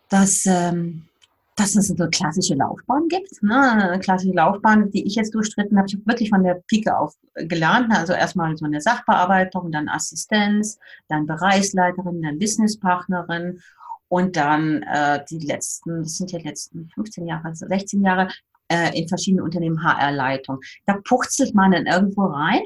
dass, 0.09 0.45
ähm, 0.45 1.07
dass 1.55 1.75
es 1.75 1.89
eine 1.89 2.09
klassische 2.09 2.55
Laufbahn 2.55 3.07
gibt. 3.07 3.41
Ne? 3.41 3.71
Eine 3.71 3.99
klassische 3.99 4.33
Laufbahn, 4.33 4.91
die 4.91 5.05
ich 5.05 5.15
jetzt 5.15 5.33
durchstritten 5.33 5.77
habe. 5.77 5.87
Ich 5.87 5.95
habe 5.95 6.05
wirklich 6.05 6.29
von 6.29 6.43
der 6.43 6.61
Pike 6.67 6.97
auf 6.97 7.15
gelernt. 7.35 7.89
Ne? 7.89 7.97
Also 7.97 8.13
erstmal 8.13 8.55
so 8.57 8.65
eine 8.65 8.81
Sachbearbeitung, 8.81 9.71
dann 9.71 9.87
Assistenz, 9.87 10.79
dann 11.07 11.25
Bereichsleiterin, 11.25 12.21
dann 12.21 12.39
Businesspartnerin 12.39 13.61
und 14.09 14.35
dann 14.35 14.83
äh, 14.83 15.23
die 15.29 15.39
letzten, 15.39 16.03
das 16.03 16.17
sind 16.17 16.31
ja 16.31 16.39
die 16.39 16.47
letzten 16.47 16.89
15 16.93 17.25
Jahre, 17.25 17.45
also 17.45 17.67
16 17.67 18.03
Jahre, 18.03 18.27
äh, 18.67 18.99
in 18.99 19.07
verschiedenen 19.07 19.45
Unternehmen 19.45 19.83
HR-Leitung. 19.83 20.59
Da 20.85 20.99
purzelt 21.03 21.55
man 21.55 21.71
dann 21.71 21.85
irgendwo 21.85 22.25
rein 22.25 22.63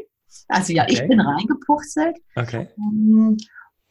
also 0.47 0.73
ja, 0.73 0.83
okay. 0.83 0.93
ich 0.93 1.07
bin 1.07 1.19
reingepurzelt. 1.19 2.17
Okay. 2.35 2.67
Ähm, 2.77 3.37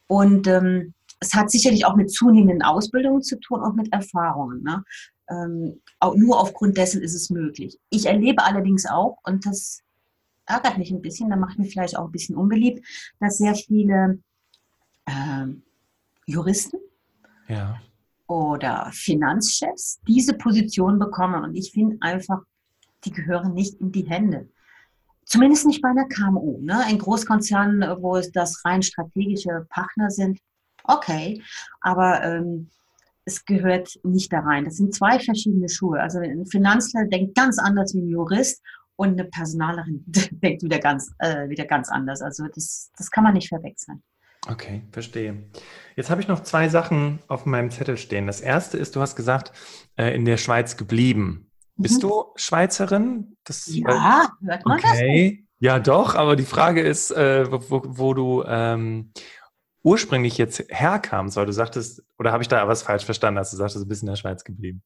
und 0.07 0.47
ähm, 0.47 0.95
es 1.21 1.35
hat 1.35 1.51
sicherlich 1.51 1.85
auch 1.85 1.97
mit 1.97 2.11
zunehmenden 2.11 2.63
Ausbildungen 2.63 3.23
zu 3.23 3.39
tun 3.41 3.61
und 3.61 3.77
mit 3.77 3.93
Erfahrungen. 3.93 4.63
Ne? 4.63 4.85
Ähm, 5.29 5.81
auch 6.01 6.15
nur 6.15 6.41
aufgrund 6.41 6.77
dessen 6.77 7.03
ist 7.03 7.15
es 7.15 7.31
möglich. 7.31 7.79
Ich 7.91 8.07
erlebe 8.07 8.45
allerdings 8.45 8.87
auch, 8.87 9.19
und 9.25 9.45
das 9.47 9.83
ärgert 10.47 10.79
mich 10.79 10.91
ein 10.91 11.03
bisschen, 11.03 11.31
da 11.31 11.37
macht 11.37 11.59
mich 11.59 11.73
vielleicht 11.73 11.97
auch 11.97 12.07
ein 12.07 12.13
bisschen 12.13 12.37
unbeliebt, 12.37 12.87
dass 13.21 13.39
sehr 13.39 13.55
viele 13.55 14.21
äh, 15.07 15.47
Juristen 16.27 16.79
ja. 17.49 17.81
oder 18.27 18.91
Finanzchefs 18.93 20.01
diese 20.07 20.35
Position 20.35 20.99
bekommen. 20.99 21.43
Und 21.43 21.55
ich 21.55 21.73
finde 21.73 21.99
einfach, 22.01 22.43
die 23.05 23.13
gehören 23.13 23.55
nicht 23.55 23.81
in 23.81 23.93
die 23.93 24.09
Hände 24.09 24.49
Zumindest 25.29 25.67
nicht 25.67 25.83
bei 25.83 25.91
einer 25.91 26.09
KMU. 26.09 26.59
Ne? 26.63 26.83
Ein 26.87 26.97
Großkonzern, 26.97 27.83
wo 28.01 28.17
es 28.17 28.33
das 28.33 28.65
rein 28.65 28.83
strategische 28.83 29.67
Partner 29.69 30.11
sind, 30.11 30.39
okay. 30.85 31.43
Aber 31.81 32.23
ähm, 32.23 32.71
es 33.25 33.45
gehört 33.45 33.99
nicht 34.03 34.33
da 34.33 34.41
rein. 34.41 34.65
Das 34.65 34.77
sind 34.77 34.95
zwei 34.95 35.19
verschiedene 35.19 35.69
Schuhe. 35.69 36.01
Also 36.01 36.19
ein 36.19 36.47
Finanzler 36.47 37.05
denkt 37.05 37.35
ganz 37.35 37.59
anders 37.59 37.95
wie 37.95 38.01
ein 38.01 38.09
Jurist 38.09 38.63
und 38.97 39.11
eine 39.11 39.25
Personalerin 39.25 40.05
denkt 40.07 40.63
wieder 40.63 40.79
ganz, 40.79 41.13
äh, 41.19 41.49
wieder 41.49 41.65
ganz 41.65 41.89
anders. 41.89 42.23
Also 42.23 42.47
das, 42.55 42.91
das 42.97 43.11
kann 43.11 43.25
man 43.25 43.35
nicht 43.35 43.49
verwechseln. 43.49 44.03
Okay, 44.49 44.83
verstehe. 44.93 45.51
Jetzt 45.95 46.11
habe 46.11 46.21
ich 46.21 46.29
noch 46.29 46.43
zwei 46.43 46.69
Sachen 46.69 47.19
auf 47.29 47.45
meinem 47.45 47.71
Zettel 47.71 47.97
stehen. 47.97 48.27
Das 48.27 48.41
erste 48.41 48.79
ist, 48.79 48.97
du 48.97 49.01
hast 49.01 49.15
gesagt, 49.15 49.53
äh, 49.97 50.15
in 50.15 50.25
der 50.25 50.37
Schweiz 50.37 50.77
geblieben. 50.77 51.51
Bist 51.77 52.03
mhm. 52.03 52.09
du 52.09 52.25
Schweizerin? 52.37 53.37
Das, 53.45 53.67
ja, 53.67 54.31
hört 54.43 54.67
man 54.67 54.79
okay. 54.79 55.39
das? 55.39 55.49
Ja, 55.61 55.81
doch, 55.81 56.15
aber 56.15 56.37
die 56.37 56.45
Frage 56.45 56.81
ist, 56.81 57.11
äh, 57.11 57.51
wo, 57.51 57.83
wo, 57.85 58.15
du 58.15 58.45
ähm, 58.47 59.13
ursprünglich 59.83 60.39
jetzt 60.39 60.65
herkamst, 60.69 61.37
weil 61.37 61.47
du 61.47 61.53
sagtest, 61.53 62.03
oder 62.19 62.33
habe 62.33 62.43
ich 62.43 62.49
da 62.49 62.67
was 62.69 62.83
falsch 62.83 63.05
verstanden, 63.05 63.39
als 63.39 63.51
du 63.51 63.57
sagtest, 63.57 63.85
du 63.85 63.89
bist 63.89 64.03
in 64.03 64.09
der 64.09 64.17
Schweiz 64.17 64.45
geblieben? 64.45 64.83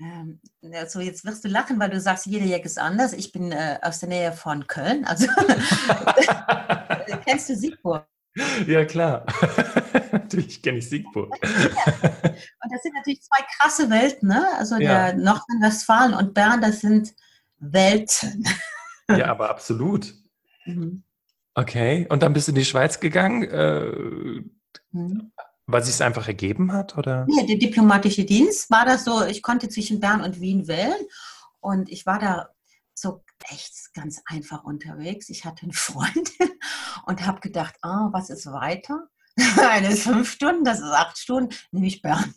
Ähm, 0.00 0.40
also 0.72 1.00
jetzt 1.00 1.24
wirst 1.24 1.44
du 1.44 1.48
lachen, 1.48 1.78
weil 1.78 1.90
du 1.90 2.00
sagst, 2.00 2.26
jeder 2.26 2.46
Jack 2.46 2.64
ist 2.64 2.78
anders. 2.78 3.12
Ich 3.12 3.32
bin 3.32 3.52
äh, 3.52 3.78
aus 3.82 4.00
der 4.00 4.08
Nähe 4.08 4.32
von 4.32 4.66
Köln. 4.66 5.04
Also 5.04 5.26
kennst 7.26 7.48
du 7.48 7.56
Siegburg? 7.56 8.06
Ja, 8.66 8.84
klar. 8.84 9.26
natürlich 10.12 10.62
kenne 10.62 10.78
ich 10.78 10.88
Siegburg. 10.88 11.30
und 11.30 11.42
das 11.42 12.82
sind 12.82 12.94
natürlich 12.94 13.22
zwei 13.22 13.44
krasse 13.58 13.90
Welten, 13.90 14.28
ne? 14.28 14.46
Also 14.56 14.76
ja. 14.76 15.10
der 15.10 15.18
Nordrhein-Westfalen 15.18 16.14
und 16.14 16.32
Bern, 16.32 16.62
das 16.62 16.80
sind 16.80 17.14
Welten. 17.58 18.44
ja, 19.10 19.26
aber 19.26 19.50
absolut. 19.50 20.14
Mhm. 20.64 21.04
Okay, 21.54 22.06
und 22.08 22.22
dann 22.22 22.32
bist 22.32 22.48
du 22.48 22.52
in 22.52 22.56
die 22.56 22.64
Schweiz 22.64 22.98
gegangen, 22.98 23.42
äh, 23.44 24.42
mhm. 24.92 25.32
weil 25.66 25.82
sich 25.82 25.94
es 25.94 26.00
einfach 26.00 26.26
ergeben 26.26 26.72
hat, 26.72 26.96
oder? 26.96 27.26
Ja, 27.28 27.44
der 27.44 27.56
diplomatische 27.56 28.24
Dienst 28.24 28.70
war 28.70 28.86
das 28.86 29.04
so, 29.04 29.24
ich 29.24 29.42
konnte 29.42 29.68
zwischen 29.68 30.00
Bern 30.00 30.22
und 30.22 30.40
Wien 30.40 30.66
wählen 30.66 31.06
und 31.60 31.90
ich 31.90 32.06
war 32.06 32.18
da 32.18 32.48
so 32.94 33.22
echt 33.50 33.92
ganz 33.94 34.22
einfach 34.26 34.64
unterwegs. 34.64 35.28
Ich 35.28 35.44
hatte 35.44 35.62
einen 35.62 35.72
Freund 35.72 36.30
und 37.06 37.26
habe 37.26 37.40
gedacht, 37.40 37.76
ah, 37.82 38.08
was 38.12 38.30
ist 38.30 38.46
weiter? 38.46 39.08
Eine 39.58 39.88
ist 39.88 40.02
fünf 40.02 40.30
Stunden, 40.30 40.64
das 40.64 40.78
ist 40.78 40.92
acht 40.92 41.18
Stunden, 41.18 41.54
nehme 41.70 41.86
ich 41.86 42.02
Bern. 42.02 42.34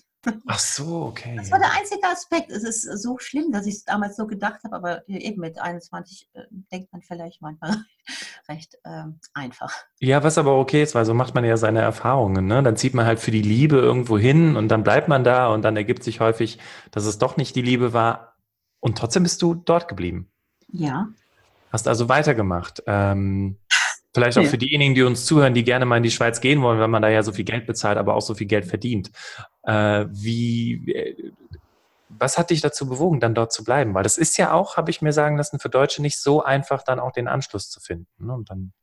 Ach 0.48 0.60
so, 0.60 1.04
okay. 1.04 1.36
Das 1.38 1.52
war 1.52 1.60
der 1.60 1.72
einzige 1.74 2.08
Aspekt. 2.08 2.52
Es 2.52 2.64
ist 2.64 2.82
so 3.02 3.18
schlimm, 3.20 3.52
dass 3.52 3.66
ich 3.66 3.76
es 3.76 3.84
damals 3.86 4.16
so 4.16 4.28
gedacht 4.28 4.64
habe, 4.64 4.76
aber 4.76 5.10
eben 5.10 5.42
mit 5.42 5.60
21 5.60 6.30
äh, 6.34 6.42
denkt 6.72 6.92
man 6.92 7.02
vielleicht 7.02 7.42
manchmal 7.42 7.84
recht 8.50 8.76
äh, 8.84 9.04
einfach. 9.34 9.74
Ja, 10.00 10.24
was 10.24 10.38
aber 10.38 10.58
okay 10.58 10.84
ist, 10.84 10.96
weil 10.96 11.06
so 11.06 11.14
macht 11.14 11.36
man 11.36 11.46
ja 11.46 11.58
seine 11.58 11.82
Erfahrungen. 11.82 12.46
Ne? 12.46 12.64
Dann 12.64 12.78
zieht 12.78 12.94
man 12.94 13.06
halt 13.06 13.20
für 13.20 13.32
die 13.32 13.42
Liebe 13.42 13.78
irgendwo 13.78 14.18
hin 14.18 14.56
und 14.56 14.70
dann 14.70 14.84
bleibt 14.84 15.08
man 15.08 15.24
da 15.24 15.48
und 15.48 15.64
dann 15.64 15.78
ergibt 15.78 16.04
sich 16.04 16.20
häufig, 16.20 16.60
dass 16.92 17.06
es 17.06 17.18
doch 17.18 17.38
nicht 17.38 17.56
die 17.56 17.62
Liebe 17.62 17.94
war 17.94 18.36
und 18.80 18.98
trotzdem 18.98 19.24
bist 19.24 19.42
du 19.42 19.56
dort 19.56 19.88
geblieben. 19.88 20.30
Ja. 20.72 21.08
Hast 21.72 21.88
also 21.88 22.08
weitergemacht. 22.08 22.84
Ähm, 22.88 23.58
vielleicht 24.14 24.38
auch 24.38 24.44
ja. 24.44 24.50
für 24.50 24.58
diejenigen, 24.58 24.96
die 24.96 25.04
uns 25.04 25.26
zuhören, 25.26 25.54
die 25.54 25.64
gerne 25.64 25.86
mal 25.86 25.98
in 25.98 26.04
die 26.04 26.12
Schweiz 26.12 26.40
gehen 26.40 26.62
wollen, 26.62 26.80
weil 26.80 26.88
man 26.88 27.02
da 27.02 27.10
ja 27.10 27.22
so 27.24 27.32
viel 27.32 27.46
Geld 27.46 27.68
bezahlt, 27.68 27.98
aber 27.98 28.16
auch 28.16 28.22
so 28.22 28.34
viel 28.34 28.48
Geld 28.48 28.66
verdient. 28.66 29.12
Äh, 29.66 30.06
wie, 30.10 30.92
äh, 30.92 31.32
was 32.10 32.38
hat 32.38 32.50
dich 32.50 32.62
dazu 32.62 32.88
bewogen, 32.88 33.20
dann 33.20 33.36
dort 33.36 33.52
zu 33.52 33.64
bleiben? 33.64 33.94
Weil 33.94 34.04
das 34.04 34.18
ist 34.18 34.38
ja 34.38 34.54
auch, 34.54 34.78
habe 34.78 34.92
ich 34.92 35.02
mir 35.02 35.14
sagen 35.14 35.38
lassen, 35.38 35.60
für 35.60 35.70
Deutsche 35.70 36.02
nicht 36.02 36.20
so 36.20 36.44
einfach, 36.44 36.84
dann 36.84 37.00
auch 37.00 37.12
den 37.12 37.28
Anschluss 37.28 37.70
zu 37.70 37.80
finden. 37.80 38.08
Ne? 38.26 38.34
Und 38.34 38.50
dann 38.50 38.74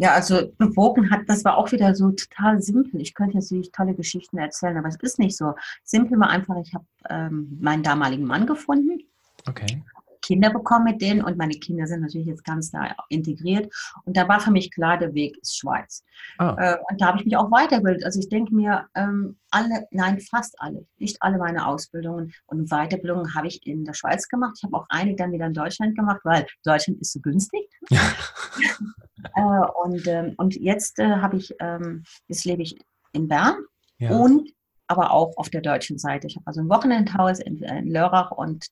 ja, 0.00 0.14
also 0.14 0.52
bewogen 0.58 1.10
hat, 1.10 1.22
das 1.26 1.44
war 1.44 1.56
auch 1.56 1.72
wieder 1.72 1.92
so 1.96 2.12
total 2.12 2.62
simpel. 2.62 3.00
Ich 3.00 3.14
könnte 3.14 3.34
jetzt 3.34 3.50
natürlich 3.50 3.72
tolle 3.72 3.94
Geschichten 3.94 4.38
erzählen, 4.38 4.76
aber 4.76 4.86
es 4.86 4.96
ist 4.96 5.18
nicht 5.18 5.36
so. 5.36 5.54
Simpel 5.82 6.20
war 6.20 6.30
einfach, 6.30 6.54
ich 6.62 6.72
habe 6.72 6.84
ähm, 7.10 7.58
meinen 7.60 7.82
damaligen 7.82 8.24
Mann 8.24 8.46
gefunden. 8.46 9.00
Okay. 9.48 9.82
Kinder 10.28 10.50
bekommen 10.50 10.84
mit 10.84 11.00
denen 11.00 11.22
und 11.22 11.38
meine 11.38 11.54
Kinder 11.54 11.86
sind 11.86 12.02
natürlich 12.02 12.26
jetzt 12.26 12.44
ganz 12.44 12.70
da 12.70 12.94
integriert. 13.08 13.72
Und 14.04 14.14
da 14.14 14.28
war 14.28 14.40
für 14.40 14.50
mich 14.50 14.70
klar, 14.70 14.98
der 14.98 15.14
Weg 15.14 15.38
ist 15.38 15.56
Schweiz. 15.56 16.04
Ah. 16.36 16.54
Äh, 16.58 16.76
und 16.90 17.00
da 17.00 17.06
habe 17.06 17.18
ich 17.18 17.24
mich 17.24 17.34
auch 17.34 17.50
weitergebildet. 17.50 18.04
Also 18.04 18.20
ich 18.20 18.28
denke 18.28 18.54
mir, 18.54 18.86
ähm, 18.94 19.38
alle, 19.50 19.86
nein, 19.90 20.20
fast 20.20 20.60
alle, 20.60 20.86
nicht 20.98 21.16
alle 21.22 21.38
meine 21.38 21.66
Ausbildungen 21.66 22.34
und 22.44 22.68
Weiterbildungen 22.68 23.34
habe 23.34 23.46
ich 23.46 23.66
in 23.66 23.86
der 23.86 23.94
Schweiz 23.94 24.28
gemacht. 24.28 24.56
Ich 24.58 24.64
habe 24.64 24.76
auch 24.76 24.84
einige 24.90 25.16
dann 25.16 25.32
wieder 25.32 25.46
in 25.46 25.54
Deutschland 25.54 25.96
gemacht, 25.96 26.20
weil 26.24 26.46
Deutschland 26.62 27.00
ist 27.00 27.14
so 27.14 27.20
günstig. 27.20 27.62
äh, 27.90 29.40
und, 29.82 30.06
ähm, 30.06 30.34
und 30.36 30.56
jetzt 30.56 30.98
äh, 30.98 31.08
habe 31.08 31.38
ich, 31.38 31.54
ähm, 31.58 32.04
jetzt 32.26 32.44
lebe 32.44 32.60
ich 32.60 32.78
in 33.12 33.28
Bern 33.28 33.56
ja. 33.98 34.10
und 34.10 34.50
aber 34.88 35.10
auch 35.10 35.34
auf 35.36 35.48
der 35.48 35.62
deutschen 35.62 35.98
Seite. 35.98 36.26
Ich 36.26 36.36
habe 36.36 36.46
also 36.46 36.60
ein 36.60 36.68
Wochenendhaus 36.68 37.38
in, 37.38 37.62
in 37.62 37.90
Lörrach 37.90 38.30
und 38.30 38.66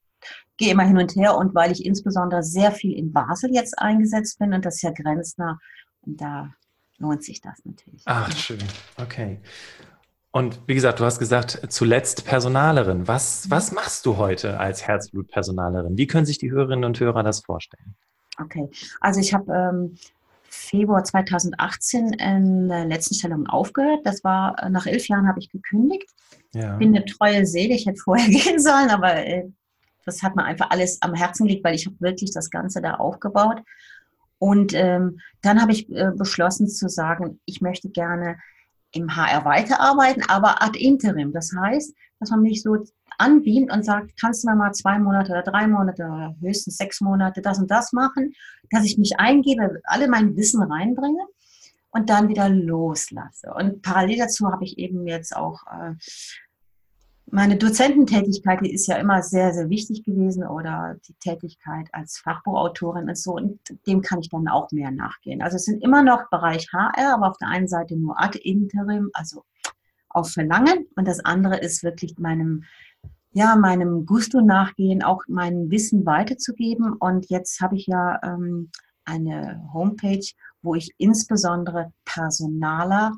gehe 0.56 0.72
immer 0.72 0.84
hin 0.84 0.98
und 0.98 1.14
her 1.16 1.36
und 1.36 1.54
weil 1.54 1.72
ich 1.72 1.84
insbesondere 1.84 2.42
sehr 2.42 2.72
viel 2.72 2.96
in 2.96 3.12
Basel 3.12 3.52
jetzt 3.52 3.78
eingesetzt 3.78 4.38
bin 4.38 4.54
und 4.54 4.64
das 4.64 4.76
ist 4.76 4.82
ja 4.82 4.90
grenznah 4.90 5.58
und 6.02 6.20
da 6.20 6.52
lohnt 6.98 7.22
sich 7.22 7.40
das 7.40 7.58
natürlich. 7.64 8.02
Ach, 8.06 8.34
schön. 8.36 8.58
Okay. 8.96 9.40
Und 10.30 10.60
wie 10.66 10.74
gesagt, 10.74 11.00
du 11.00 11.04
hast 11.04 11.18
gesagt, 11.18 11.60
zuletzt 11.70 12.26
Personalerin. 12.26 13.08
Was, 13.08 13.50
was 13.50 13.72
machst 13.72 14.04
du 14.04 14.18
heute 14.18 14.60
als 14.60 14.86
Herzblutpersonalerin? 14.86 15.96
Wie 15.96 16.06
können 16.06 16.26
sich 16.26 16.38
die 16.38 16.50
Hörerinnen 16.50 16.84
und 16.84 17.00
Hörer 17.00 17.22
das 17.22 17.40
vorstellen? 17.40 17.94
Okay, 18.38 18.68
also 19.00 19.18
ich 19.18 19.32
habe 19.32 19.50
ähm, 19.50 19.96
Februar 20.48 21.04
2018 21.04 22.12
in 22.14 22.68
der 22.68 22.84
letzten 22.84 23.14
Stellung 23.14 23.46
aufgehört. 23.46 24.00
Das 24.04 24.24
war, 24.24 24.62
äh, 24.62 24.68
nach 24.68 24.86
elf 24.86 25.08
Jahren 25.08 25.26
habe 25.26 25.38
ich 25.38 25.48
gekündigt. 25.48 26.10
Ja. 26.52 26.76
Bin 26.76 26.94
eine 26.94 27.04
treue 27.06 27.46
Seele, 27.46 27.74
ich 27.74 27.86
hätte 27.86 28.00
vorher 28.00 28.28
gehen 28.28 28.60
sollen, 28.60 28.90
aber 28.90 29.14
äh, 29.14 29.48
das 30.06 30.22
hat 30.22 30.36
mir 30.36 30.44
einfach 30.44 30.70
alles 30.70 31.02
am 31.02 31.14
Herzen 31.14 31.46
liegt, 31.46 31.64
weil 31.64 31.74
ich 31.74 31.86
habe 31.86 31.96
wirklich 32.00 32.30
das 32.30 32.50
Ganze 32.50 32.80
da 32.80 32.94
aufgebaut. 32.94 33.62
Und 34.38 34.72
ähm, 34.74 35.20
dann 35.42 35.60
habe 35.60 35.72
ich 35.72 35.90
äh, 35.90 36.12
beschlossen 36.14 36.68
zu 36.68 36.88
sagen, 36.88 37.40
ich 37.44 37.60
möchte 37.60 37.90
gerne 37.90 38.38
im 38.92 39.14
HR 39.16 39.44
weiterarbeiten, 39.44 40.22
aber 40.28 40.62
ad 40.62 40.78
interim. 40.78 41.32
Das 41.32 41.52
heißt, 41.58 41.94
dass 42.20 42.30
man 42.30 42.42
mich 42.42 42.62
so 42.62 42.76
anbeamt 43.18 43.72
und 43.72 43.84
sagt, 43.84 44.12
kannst 44.20 44.44
du 44.44 44.48
mir 44.48 44.56
mal 44.56 44.72
zwei 44.72 44.98
Monate 44.98 45.32
oder 45.32 45.42
drei 45.42 45.66
Monate 45.66 46.04
oder 46.04 46.36
höchstens 46.40 46.76
sechs 46.76 47.00
Monate 47.00 47.40
das 47.40 47.58
und 47.58 47.70
das 47.70 47.92
machen, 47.92 48.32
dass 48.70 48.84
ich 48.84 48.98
mich 48.98 49.18
eingebe, 49.18 49.80
alle 49.84 50.08
mein 50.08 50.36
Wissen 50.36 50.62
reinbringe 50.62 51.24
und 51.90 52.10
dann 52.10 52.28
wieder 52.28 52.48
loslasse. 52.48 53.52
Und 53.54 53.82
parallel 53.82 54.18
dazu 54.18 54.50
habe 54.50 54.64
ich 54.64 54.78
eben 54.78 55.06
jetzt 55.06 55.34
auch 55.34 55.62
äh, 55.66 55.94
meine 57.30 57.56
Dozententätigkeit, 57.56 58.60
die 58.62 58.72
ist 58.72 58.86
ja 58.86 58.96
immer 58.96 59.22
sehr, 59.22 59.52
sehr 59.52 59.68
wichtig 59.68 60.04
gewesen 60.04 60.46
oder 60.46 60.96
die 61.08 61.14
Tätigkeit 61.14 61.88
als 61.92 62.18
Fachbuchautorin 62.18 63.08
und 63.08 63.18
so. 63.18 63.32
Und 63.34 63.58
dem 63.86 64.00
kann 64.00 64.20
ich 64.20 64.28
dann 64.28 64.48
auch 64.48 64.70
mehr 64.70 64.92
nachgehen. 64.92 65.42
Also 65.42 65.56
es 65.56 65.64
sind 65.64 65.82
immer 65.82 66.02
noch 66.02 66.30
Bereich 66.30 66.68
HR, 66.72 67.14
aber 67.14 67.30
auf 67.30 67.38
der 67.38 67.48
einen 67.48 67.68
Seite 67.68 67.96
nur 67.96 68.20
ad 68.20 68.38
interim, 68.38 69.10
also 69.12 69.42
auf 70.08 70.30
Verlangen. 70.30 70.86
Und 70.94 71.08
das 71.08 71.24
andere 71.24 71.58
ist 71.58 71.82
wirklich 71.82 72.16
meinem, 72.16 72.64
ja, 73.32 73.56
meinem 73.56 74.06
Gusto 74.06 74.40
nachgehen, 74.40 75.02
auch 75.02 75.22
mein 75.26 75.70
Wissen 75.70 76.06
weiterzugeben. 76.06 76.92
Und 76.92 77.28
jetzt 77.28 77.60
habe 77.60 77.76
ich 77.76 77.86
ja 77.86 78.20
ähm, 78.22 78.70
eine 79.04 79.68
Homepage, 79.74 80.26
wo 80.62 80.76
ich 80.76 80.94
insbesondere 80.98 81.92
Personaler 82.04 83.12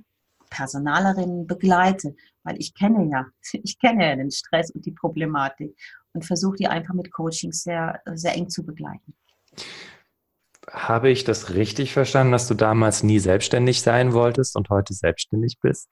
Personalerinnen 0.50 1.46
begleite, 1.46 2.14
weil 2.48 2.56
ich 2.58 2.74
kenne 2.74 3.08
ja, 3.10 3.26
ich 3.62 3.78
kenne 3.78 4.06
ja 4.06 4.16
den 4.16 4.30
Stress 4.30 4.70
und 4.70 4.86
die 4.86 4.92
Problematik 4.92 5.76
und 6.12 6.24
versuche 6.24 6.56
die 6.56 6.66
einfach 6.66 6.94
mit 6.94 7.12
Coaching 7.12 7.52
sehr, 7.52 8.00
sehr 8.14 8.34
eng 8.34 8.48
zu 8.48 8.64
begleiten. 8.64 9.14
Habe 10.70 11.10
ich 11.10 11.24
das 11.24 11.54
richtig 11.54 11.92
verstanden, 11.92 12.32
dass 12.32 12.48
du 12.48 12.54
damals 12.54 13.02
nie 13.02 13.18
selbstständig 13.20 13.80
sein 13.80 14.12
wolltest 14.12 14.56
und 14.56 14.68
heute 14.68 14.92
selbstständig 14.92 15.58
bist? 15.60 15.88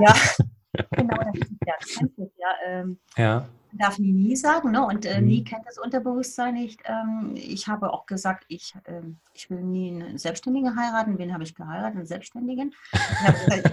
Ja, 0.00 0.14
genau, 0.90 1.16
das 1.16 1.34
ist 1.36 1.52
ja, 1.66 2.06
ja, 2.36 2.48
ähm, 2.66 2.98
ja 3.16 3.46
darf 3.78 3.98
nie 3.98 4.12
nie 4.12 4.36
sagen, 4.36 4.72
ne? 4.72 4.86
und 4.86 5.04
äh, 5.04 5.20
nie 5.20 5.40
mhm. 5.40 5.44
kennt 5.44 5.66
das 5.66 5.78
Unterbewusstsein 5.78 6.54
nicht. 6.54 6.80
Ähm, 6.84 7.32
ich 7.34 7.66
habe 7.66 7.92
auch 7.92 8.06
gesagt, 8.06 8.44
ich, 8.48 8.74
äh, 8.84 9.02
ich 9.32 9.50
will 9.50 9.62
nie 9.62 9.90
einen 9.90 10.18
Selbstständigen 10.18 10.76
heiraten. 10.78 11.18
Wen 11.18 11.32
habe 11.32 11.44
ich 11.44 11.54
geheiratet? 11.54 11.96
Einen 11.96 12.06
Selbstständigen. 12.06 12.74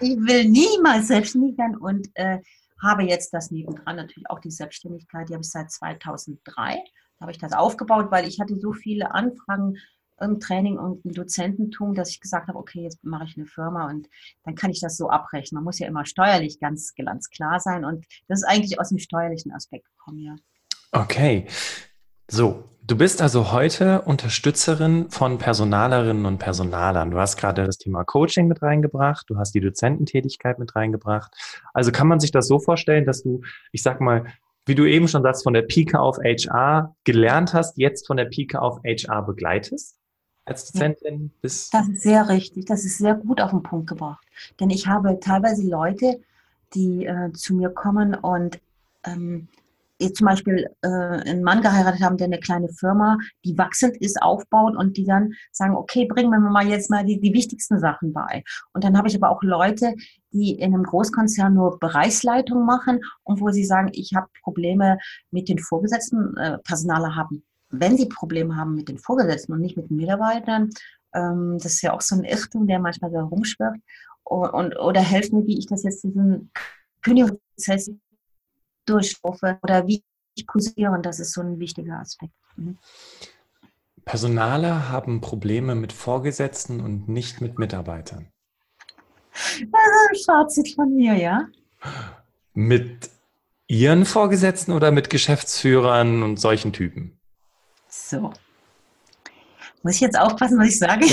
Ich, 0.00 0.16
will 0.16 0.48
niemals 0.48 1.06
selbstständig 1.06 1.56
werden 1.56 1.76
und 1.76 2.08
äh, 2.14 2.40
habe 2.82 3.04
jetzt 3.04 3.32
das 3.32 3.52
nebendran 3.52 3.94
natürlich 3.94 4.28
auch 4.28 4.40
die 4.40 4.50
Selbstständigkeit. 4.50 5.28
Die 5.28 5.34
habe 5.34 5.42
ich 5.42 5.50
seit 5.50 5.70
2003. 5.70 6.52
Da 6.54 7.20
habe 7.20 7.30
ich 7.30 7.38
das 7.38 7.52
aufgebaut, 7.52 8.10
weil 8.10 8.26
ich 8.26 8.40
hatte 8.40 8.58
so 8.58 8.72
viele 8.72 9.14
Anfragen 9.14 9.76
im 10.22 10.40
Training 10.40 10.78
und 10.78 11.04
im 11.04 11.12
Dozententum, 11.12 11.94
dass 11.94 12.10
ich 12.10 12.20
gesagt 12.20 12.48
habe, 12.48 12.58
okay, 12.58 12.82
jetzt 12.82 13.04
mache 13.04 13.24
ich 13.24 13.36
eine 13.36 13.46
Firma 13.46 13.90
und 13.90 14.08
dann 14.44 14.54
kann 14.54 14.70
ich 14.70 14.80
das 14.80 14.96
so 14.96 15.10
abrechnen. 15.10 15.56
Man 15.56 15.64
muss 15.64 15.78
ja 15.78 15.86
immer 15.86 16.06
steuerlich 16.06 16.60
ganz, 16.60 16.94
ganz 16.94 17.28
klar 17.30 17.60
sein 17.60 17.84
und 17.84 18.06
das 18.28 18.40
ist 18.40 18.48
eigentlich 18.48 18.80
aus 18.80 18.88
dem 18.88 18.98
steuerlichen 18.98 19.52
Aspekt 19.52 19.86
gekommen, 19.86 20.18
ja. 20.18 20.36
Okay. 20.92 21.46
So, 22.30 22.64
du 22.82 22.96
bist 22.96 23.22
also 23.22 23.52
heute 23.52 24.02
Unterstützerin 24.02 25.10
von 25.10 25.38
Personalerinnen 25.38 26.26
und 26.26 26.38
Personalern. 26.38 27.10
Du 27.10 27.18
hast 27.18 27.36
gerade 27.36 27.64
das 27.64 27.78
Thema 27.78 28.04
Coaching 28.04 28.48
mit 28.48 28.62
reingebracht, 28.62 29.28
du 29.28 29.36
hast 29.36 29.54
die 29.54 29.60
Dozententätigkeit 29.60 30.58
mit 30.58 30.74
reingebracht. 30.74 31.32
Also 31.74 31.92
kann 31.92 32.08
man 32.08 32.20
sich 32.20 32.30
das 32.30 32.46
so 32.46 32.58
vorstellen, 32.58 33.04
dass 33.04 33.22
du, 33.22 33.42
ich 33.72 33.82
sag 33.82 34.00
mal, 34.00 34.26
wie 34.66 34.74
du 34.74 34.86
eben 34.86 35.08
schon 35.08 35.22
sagst, 35.22 35.42
von 35.42 35.54
der 35.54 35.62
Pike 35.62 35.98
auf 35.98 36.18
HR 36.18 36.94
gelernt 37.04 37.52
hast, 37.52 37.78
jetzt 37.78 38.06
von 38.06 38.16
der 38.16 38.26
Pike 38.26 38.60
auf 38.60 38.78
HR 38.84 39.22
begleitest? 39.22 39.98
Als 40.44 40.70
Dozentin 40.72 41.30
bis. 41.40 41.70
Das 41.70 41.88
ist 41.88 42.02
sehr 42.02 42.28
richtig. 42.28 42.66
Das 42.66 42.84
ist 42.84 42.98
sehr 42.98 43.14
gut 43.14 43.40
auf 43.40 43.50
den 43.50 43.62
Punkt 43.62 43.88
gebracht. 43.88 44.24
Denn 44.60 44.70
ich 44.70 44.86
habe 44.86 45.18
teilweise 45.20 45.68
Leute, 45.68 46.20
die 46.74 47.06
äh, 47.06 47.32
zu 47.32 47.54
mir 47.54 47.70
kommen 47.70 48.14
und 48.14 48.60
ähm, 49.04 49.48
zum 50.14 50.26
Beispiel 50.26 50.68
äh, 50.82 50.88
einen 50.88 51.44
Mann 51.44 51.62
geheiratet 51.62 52.02
haben, 52.02 52.16
der 52.16 52.26
eine 52.26 52.40
kleine 52.40 52.68
Firma, 52.68 53.18
die 53.44 53.56
wachsend 53.56 53.96
ist, 53.98 54.20
aufbaut 54.20 54.76
und 54.76 54.96
die 54.96 55.04
dann 55.04 55.34
sagen, 55.52 55.76
okay, 55.76 56.06
bringen 56.06 56.30
wir 56.30 56.40
mal 56.40 56.66
jetzt 56.66 56.90
mal 56.90 57.04
die, 57.04 57.20
die 57.20 57.32
wichtigsten 57.32 57.78
Sachen 57.78 58.12
bei. 58.12 58.42
Und 58.72 58.82
dann 58.82 58.98
habe 58.98 59.06
ich 59.06 59.14
aber 59.14 59.30
auch 59.30 59.44
Leute, 59.44 59.94
die 60.32 60.52
in 60.58 60.74
einem 60.74 60.82
Großkonzern 60.82 61.54
nur 61.54 61.78
Bereichsleitung 61.78 62.64
machen 62.64 63.00
und 63.22 63.40
wo 63.40 63.50
sie 63.50 63.64
sagen, 63.64 63.90
ich 63.92 64.12
habe 64.16 64.26
Probleme 64.42 64.98
mit 65.30 65.48
den 65.48 65.58
Vorgesetzten, 65.58 66.36
äh, 66.36 66.58
Personale 66.58 67.14
haben 67.14 67.44
wenn 67.72 67.96
sie 67.96 68.06
Probleme 68.06 68.56
haben 68.56 68.74
mit 68.74 68.88
den 68.88 68.98
Vorgesetzten 68.98 69.52
und 69.52 69.60
nicht 69.60 69.76
mit 69.76 69.90
den 69.90 69.96
Mitarbeitern, 69.96 70.70
ähm, 71.14 71.58
das 71.60 71.72
ist 71.72 71.82
ja 71.82 71.92
auch 71.92 72.00
so 72.00 72.14
ein 72.14 72.24
Irrtum, 72.24 72.66
der 72.66 72.78
manchmal 72.78 73.10
da 73.10 73.22
rumschwirrt, 73.22 73.76
und, 74.24 74.50
und, 74.50 74.76
oder 74.78 75.00
helfen 75.00 75.40
mir, 75.40 75.46
wie 75.46 75.58
ich 75.58 75.66
das 75.66 75.82
jetzt 75.82 76.04
diesen 76.04 76.52
Kündigungsprozess 77.02 77.90
durchstufe 78.86 79.58
oder 79.62 79.86
wie 79.86 80.04
ich 80.34 80.46
posiere, 80.46 80.92
und 80.92 81.04
das 81.04 81.18
ist 81.20 81.32
so 81.32 81.40
ein 81.40 81.58
wichtiger 81.58 81.98
Aspekt. 81.98 82.32
Mhm. 82.56 82.78
Personaler 84.04 84.88
haben 84.88 85.20
Probleme 85.20 85.74
mit 85.74 85.92
Vorgesetzten 85.92 86.80
und 86.80 87.08
nicht 87.08 87.40
mit 87.40 87.58
Mitarbeitern. 87.58 88.28
Das 89.32 89.50
ist 89.50 90.28
ein 90.28 90.36
Fazit 90.36 90.74
von 90.74 90.94
mir, 90.94 91.14
ja. 91.14 91.46
Mit 92.52 93.10
Ihren 93.68 94.04
Vorgesetzten 94.04 94.72
oder 94.72 94.90
mit 94.90 95.08
Geschäftsführern 95.08 96.22
und 96.22 96.38
solchen 96.38 96.72
Typen? 96.72 97.18
So. 97.92 98.32
Muss 99.82 99.96
ich 99.96 100.00
jetzt 100.00 100.18
aufpassen, 100.18 100.58
was 100.58 100.68
ich 100.68 100.78
sage? 100.78 101.04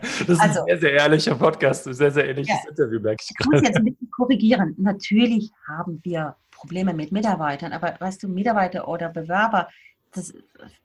das 0.00 0.28
ist 0.28 0.40
also, 0.40 0.60
ein 0.60 0.66
sehr, 0.66 0.78
sehr 0.78 0.92
ehrlicher 0.92 1.34
Podcast, 1.34 1.86
ein 1.86 1.92
sehr, 1.92 2.10
sehr 2.10 2.24
ehrliches 2.26 2.56
ja, 2.64 2.70
Interview, 2.70 2.98
merke 2.98 3.22
ich 3.22 3.36
gerade. 3.36 3.56
Ich 3.56 3.60
muss 3.60 3.68
jetzt 3.68 3.76
ein 3.76 3.84
bisschen 3.84 4.10
korrigieren. 4.10 4.74
Natürlich 4.78 5.52
haben 5.66 6.00
wir 6.04 6.36
Probleme 6.50 6.94
mit 6.94 7.12
Mitarbeitern, 7.12 7.74
aber 7.74 7.96
weißt 8.00 8.22
du, 8.22 8.28
Mitarbeiter 8.28 8.88
oder 8.88 9.10
Bewerber, 9.10 9.68
das, 10.12 10.32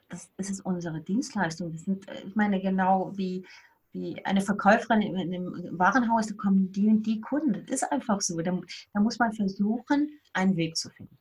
das, 0.09 0.29
das 0.35 0.49
ist 0.49 0.65
unsere 0.65 0.99
Dienstleistung. 0.99 1.71
Das 1.71 1.85
sind, 1.85 2.05
ich 2.25 2.35
meine, 2.35 2.59
genau 2.59 3.13
wie, 3.15 3.45
wie 3.93 4.25
eine 4.25 4.41
Verkäuferin 4.41 5.01
in 5.01 5.17
einem 5.17 5.79
Warenhaus, 5.79 6.27
da 6.27 6.33
kommen 6.35 6.73
die 6.73 6.87
und 6.87 7.03
die 7.03 7.21
Kunden. 7.21 7.53
Das 7.53 7.83
ist 7.83 7.89
einfach 7.89 8.19
so. 8.19 8.41
Da, 8.41 8.59
da 8.93 8.99
muss 8.99 9.17
man 9.17 9.31
versuchen, 9.31 10.19
einen 10.33 10.57
Weg 10.57 10.75
zu 10.75 10.89
finden. 10.89 11.17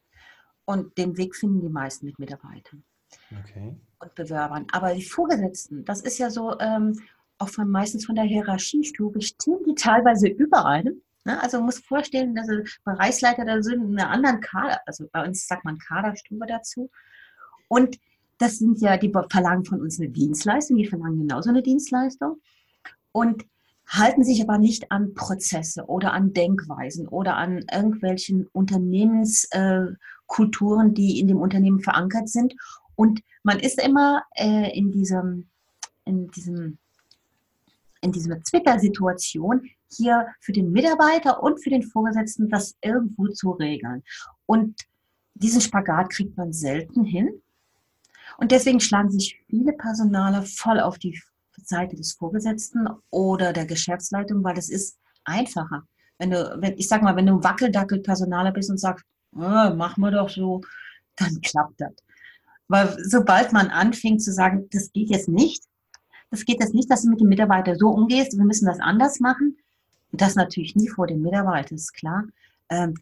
Und 0.65 0.97
den 0.99 1.17
Weg 1.17 1.35
finden 1.35 1.61
die 1.61 1.69
meisten 1.69 2.07
mit 2.07 2.19
Mitarbeitern 2.19 2.85
okay. 3.41 3.75
und 3.99 4.15
Bewerbern. 4.15 4.67
Aber 4.73 4.95
die 4.95 5.05
Vorgesetzten, 5.05 5.85
das 5.85 6.01
ist 6.01 6.19
ja 6.19 6.31
so, 6.31 6.59
ähm, 6.61 6.99
auch 7.39 7.49
von 7.49 7.69
meistens 7.69 8.07
von 8.07 8.15
der 8.15 8.25
Hierarchiestufe, 8.25 9.21
stehen 9.21 9.65
die 9.67 9.75
teilweise 9.75 10.29
überall. 10.29 10.85
Ne? 11.25 11.43
Also 11.43 11.59
man 11.59 11.67
muss 11.67 11.81
vorstellen, 11.81 12.35
dass 12.35 12.47
Bereichsleiter 12.85 13.45
da 13.45 13.63
sind 13.63 13.83
in 13.83 13.99
einer 13.99 14.11
anderen 14.11 14.41
Kader, 14.41 14.81
also 14.87 15.07
bei 15.13 15.27
uns 15.27 15.47
sagt 15.47 15.65
man 15.65 15.79
Kaderstufe 15.79 16.47
dazu. 16.47 16.91
Und 17.69 17.99
das 18.39 18.59
sind 18.59 18.81
ja, 18.81 18.97
die 18.97 19.13
verlangen 19.31 19.65
von 19.65 19.81
uns 19.81 19.99
eine 19.99 20.11
Dienstleistung, 20.11 20.77
die 20.77 20.87
verlangen 20.87 21.19
genauso 21.19 21.51
eine 21.51 21.63
Dienstleistung. 21.63 22.41
Und 23.13 23.45
halten 23.87 24.25
sich 24.25 24.43
aber 24.43 24.59
nicht 24.59 24.91
an 24.91 25.15
Prozesse 25.15 25.85
oder 25.87 26.13
an 26.13 26.33
Denkweisen 26.33 27.09
oder 27.09 27.37
an 27.37 27.65
irgendwelchen 27.73 28.47
Unternehmenskulturen, 30.33 30.95
die 30.95 31.21
in 31.21 31.29
dem 31.29 31.39
Unternehmen 31.39 31.81
verankert 31.81 32.29
sind. 32.29 32.55
Und 32.95 33.21
man 33.43 33.59
ist 33.59 33.83
immer 33.83 34.23
äh, 34.35 34.77
in 34.77 34.93
diesem, 34.93 35.49
in 36.05 36.29
diesem 36.29 36.79
in 38.05 38.11
dieser 38.11 38.43
Zwickersituation 38.43 39.63
hier 39.89 40.27
für 40.41 40.51
den 40.51 40.73
Mitarbeiter 40.73 41.41
und 41.41 41.63
für 41.63 41.71
den 41.71 41.85
Vorgesetzten 41.85 42.49
das 42.49 42.75
irgendwo 42.83 43.29
zu 43.29 43.53
regeln. 43.53 44.03
Und 44.45 44.75
diesen 45.35 45.61
Spagat 45.61 46.11
kriegt 46.11 46.37
man 46.37 46.53
selten 46.53 47.05
hin. 47.05 47.41
Und 48.39 48.51
deswegen 48.51 48.81
schlagen 48.81 49.13
sich 49.13 49.41
viele 49.49 49.73
Personale 49.75 50.43
voll 50.43 50.81
auf 50.81 50.99
die 50.99 51.17
Seite 51.63 51.95
des 51.95 52.15
Vorgesetzten 52.15 52.89
oder 53.11 53.53
der 53.53 53.67
Geschäftsleitung, 53.67 54.43
weil 54.43 54.55
das 54.55 54.69
ist 54.69 54.99
einfacher. 55.25 55.87
Wenn 56.19 56.31
du, 56.31 56.57
wenn, 56.59 56.77
ich 56.79 56.89
sag 56.89 57.03
mal, 57.03 57.15
wenn 57.15 57.27
du 57.27 57.41
Wackeldackel-Personaler 57.45 58.51
bist 58.51 58.69
und 58.69 58.79
sagst, 58.79 59.05
oh, 59.35 59.75
mach 59.75 59.97
mal 59.97 60.11
doch 60.11 60.29
so, 60.29 60.63
dann 61.17 61.41
klappt 61.41 61.81
das. 61.81 61.93
Weil 62.69 62.97
sobald 63.05 63.53
man 63.53 63.69
anfängt 63.69 64.23
zu 64.23 64.33
sagen, 64.33 64.69
das 64.73 64.93
geht 64.93 65.11
jetzt 65.11 65.29
nicht, 65.29 65.65
das 66.31 66.45
geht 66.45 66.61
jetzt 66.61 66.75
nicht, 66.75 66.91
dass 66.91 67.03
du 67.03 67.11
mit 67.11 67.21
dem 67.21 67.29
Mitarbeiter 67.29 67.77
so 67.77 67.89
umgehst, 67.89 68.37
wir 68.37 68.45
müssen 68.45 68.67
das 68.67 68.81
anders 68.81 69.21
machen, 69.21 69.59
das 70.13 70.35
natürlich 70.35 70.77
nie 70.77 70.89
vor 70.89 71.07
dem 71.07 71.23
Mitarbeiter, 71.23 71.75
ist 71.75 71.93
klar, 71.93 72.25
ähm, 72.69 72.95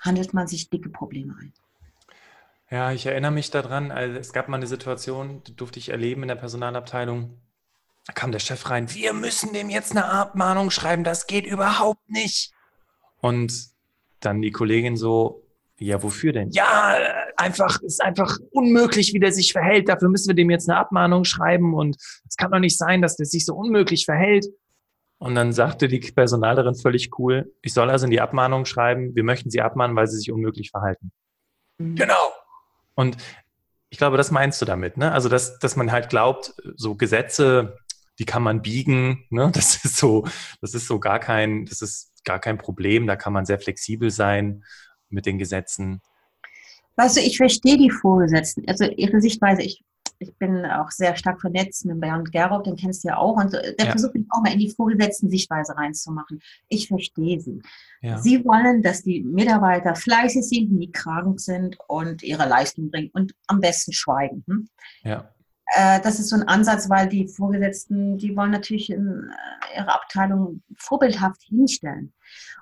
handelt 0.00 0.34
man 0.34 0.46
sich 0.46 0.68
dicke 0.70 0.88
Probleme 0.88 1.36
ein. 1.40 1.52
Ja, 2.70 2.90
ich 2.90 3.06
erinnere 3.06 3.30
mich 3.30 3.50
daran, 3.50 3.92
also 3.92 4.18
es 4.18 4.32
gab 4.32 4.48
mal 4.48 4.56
eine 4.56 4.66
Situation, 4.66 5.42
die 5.44 5.54
durfte 5.54 5.78
ich 5.78 5.90
erleben 5.90 6.22
in 6.22 6.28
der 6.28 6.34
Personalabteilung. 6.34 7.38
Da 8.06 8.12
kam 8.12 8.32
der 8.32 8.40
Chef 8.40 8.70
rein, 8.70 8.92
wir 8.92 9.12
müssen 9.12 9.52
dem 9.52 9.70
jetzt 9.70 9.92
eine 9.92 10.06
Abmahnung 10.06 10.70
schreiben, 10.70 11.04
das 11.04 11.28
geht 11.28 11.46
überhaupt 11.46 12.10
nicht. 12.10 12.52
Und 13.20 13.68
dann 14.20 14.42
die 14.42 14.50
Kollegin 14.50 14.96
so, 14.96 15.45
ja, 15.78 16.02
wofür 16.02 16.32
denn? 16.32 16.50
Ja, 16.50 16.96
einfach, 17.36 17.82
ist 17.82 18.02
einfach 18.02 18.38
unmöglich, 18.50 19.12
wie 19.12 19.18
der 19.18 19.32
sich 19.32 19.52
verhält. 19.52 19.88
Dafür 19.88 20.08
müssen 20.08 20.28
wir 20.28 20.34
dem 20.34 20.50
jetzt 20.50 20.68
eine 20.68 20.78
Abmahnung 20.78 21.24
schreiben 21.24 21.74
und 21.74 21.96
es 22.28 22.36
kann 22.36 22.50
doch 22.50 22.58
nicht 22.58 22.78
sein, 22.78 23.02
dass 23.02 23.16
der 23.16 23.26
sich 23.26 23.44
so 23.44 23.54
unmöglich 23.54 24.06
verhält. 24.06 24.46
Und 25.18 25.34
dann 25.34 25.52
sagte 25.52 25.88
die 25.88 26.00
Personalerin 26.00 26.74
völlig 26.74 27.18
cool, 27.18 27.52
ich 27.62 27.74
soll 27.74 27.90
also 27.90 28.04
in 28.04 28.10
die 28.10 28.20
Abmahnung 28.20 28.64
schreiben, 28.64 29.14
wir 29.14 29.24
möchten 29.24 29.50
sie 29.50 29.60
abmahnen, 29.60 29.96
weil 29.96 30.06
sie 30.06 30.18
sich 30.18 30.30
unmöglich 30.30 30.70
verhalten. 30.70 31.12
Mhm. 31.78 31.96
Genau. 31.96 32.32
Und 32.94 33.16
ich 33.88 33.98
glaube, 33.98 34.16
das 34.16 34.30
meinst 34.30 34.60
du 34.60 34.66
damit, 34.66 34.96
ne? 34.96 35.12
Also, 35.12 35.28
dass, 35.28 35.58
dass 35.58 35.76
man 35.76 35.92
halt 35.92 36.08
glaubt, 36.08 36.54
so 36.74 36.96
Gesetze 36.96 37.78
die 38.18 38.24
kann 38.24 38.42
man 38.42 38.62
biegen. 38.62 39.26
Ne? 39.30 39.50
Das 39.54 39.84
ist 39.84 39.96
so, 39.96 40.26
das 40.60 40.74
ist 40.74 40.86
so 40.86 40.98
gar 40.98 41.18
kein, 41.18 41.66
das 41.66 41.82
ist 41.82 42.12
gar 42.24 42.38
kein 42.38 42.58
Problem. 42.58 43.06
Da 43.06 43.16
kann 43.16 43.32
man 43.32 43.46
sehr 43.46 43.58
flexibel 43.58 44.10
sein 44.10 44.64
mit 45.08 45.26
den 45.26 45.38
Gesetzen. 45.38 46.00
Weißt 46.96 47.16
du, 47.16 47.20
ich 47.20 47.36
verstehe 47.36 47.76
die 47.76 47.90
Vorgesetzten, 47.90 48.66
also 48.66 48.84
ihre 48.84 49.20
Sichtweise. 49.20 49.62
Ich, 49.62 49.84
ich 50.18 50.34
bin 50.36 50.64
auch 50.64 50.90
sehr 50.90 51.14
stark 51.16 51.42
vernetzt 51.42 51.84
mit 51.84 52.00
Bernd 52.00 52.32
Gerob, 52.32 52.64
den 52.64 52.76
kennst 52.76 53.04
du 53.04 53.08
ja 53.08 53.18
auch. 53.18 53.36
Und 53.36 53.52
der 53.52 53.74
ja. 53.78 53.90
versucht 53.90 54.14
mich 54.14 54.24
auch 54.30 54.40
mal 54.40 54.52
in 54.52 54.58
die 54.58 54.70
vorgesetzten 54.70 55.28
Sichtweise 55.28 55.76
reinzumachen. 55.76 56.40
Ich 56.68 56.88
verstehe 56.88 57.38
sie. 57.38 57.60
Ja. 58.00 58.18
Sie 58.18 58.42
wollen, 58.44 58.82
dass 58.82 59.02
die 59.02 59.22
Mitarbeiter 59.22 59.94
fleißig 59.94 60.42
sind, 60.42 60.72
nie 60.72 60.90
krank 60.90 61.38
sind 61.38 61.76
und 61.86 62.22
ihre 62.22 62.48
Leistung 62.48 62.90
bringen 62.90 63.10
und 63.12 63.34
am 63.46 63.60
besten 63.60 63.92
schweigen. 63.92 64.42
Hm? 64.46 64.68
Ja. 65.04 65.35
Äh, 65.76 66.00
das 66.00 66.18
ist 66.18 66.30
so 66.30 66.36
ein 66.36 66.48
Ansatz, 66.48 66.88
weil 66.88 67.06
die 67.06 67.28
Vorgesetzten, 67.28 68.16
die 68.16 68.34
wollen 68.34 68.50
natürlich 68.50 68.88
in 68.90 69.30
äh, 69.30 69.78
ihre 69.78 69.92
Abteilung 69.92 70.62
vorbildhaft 70.78 71.42
hinstellen. 71.42 72.14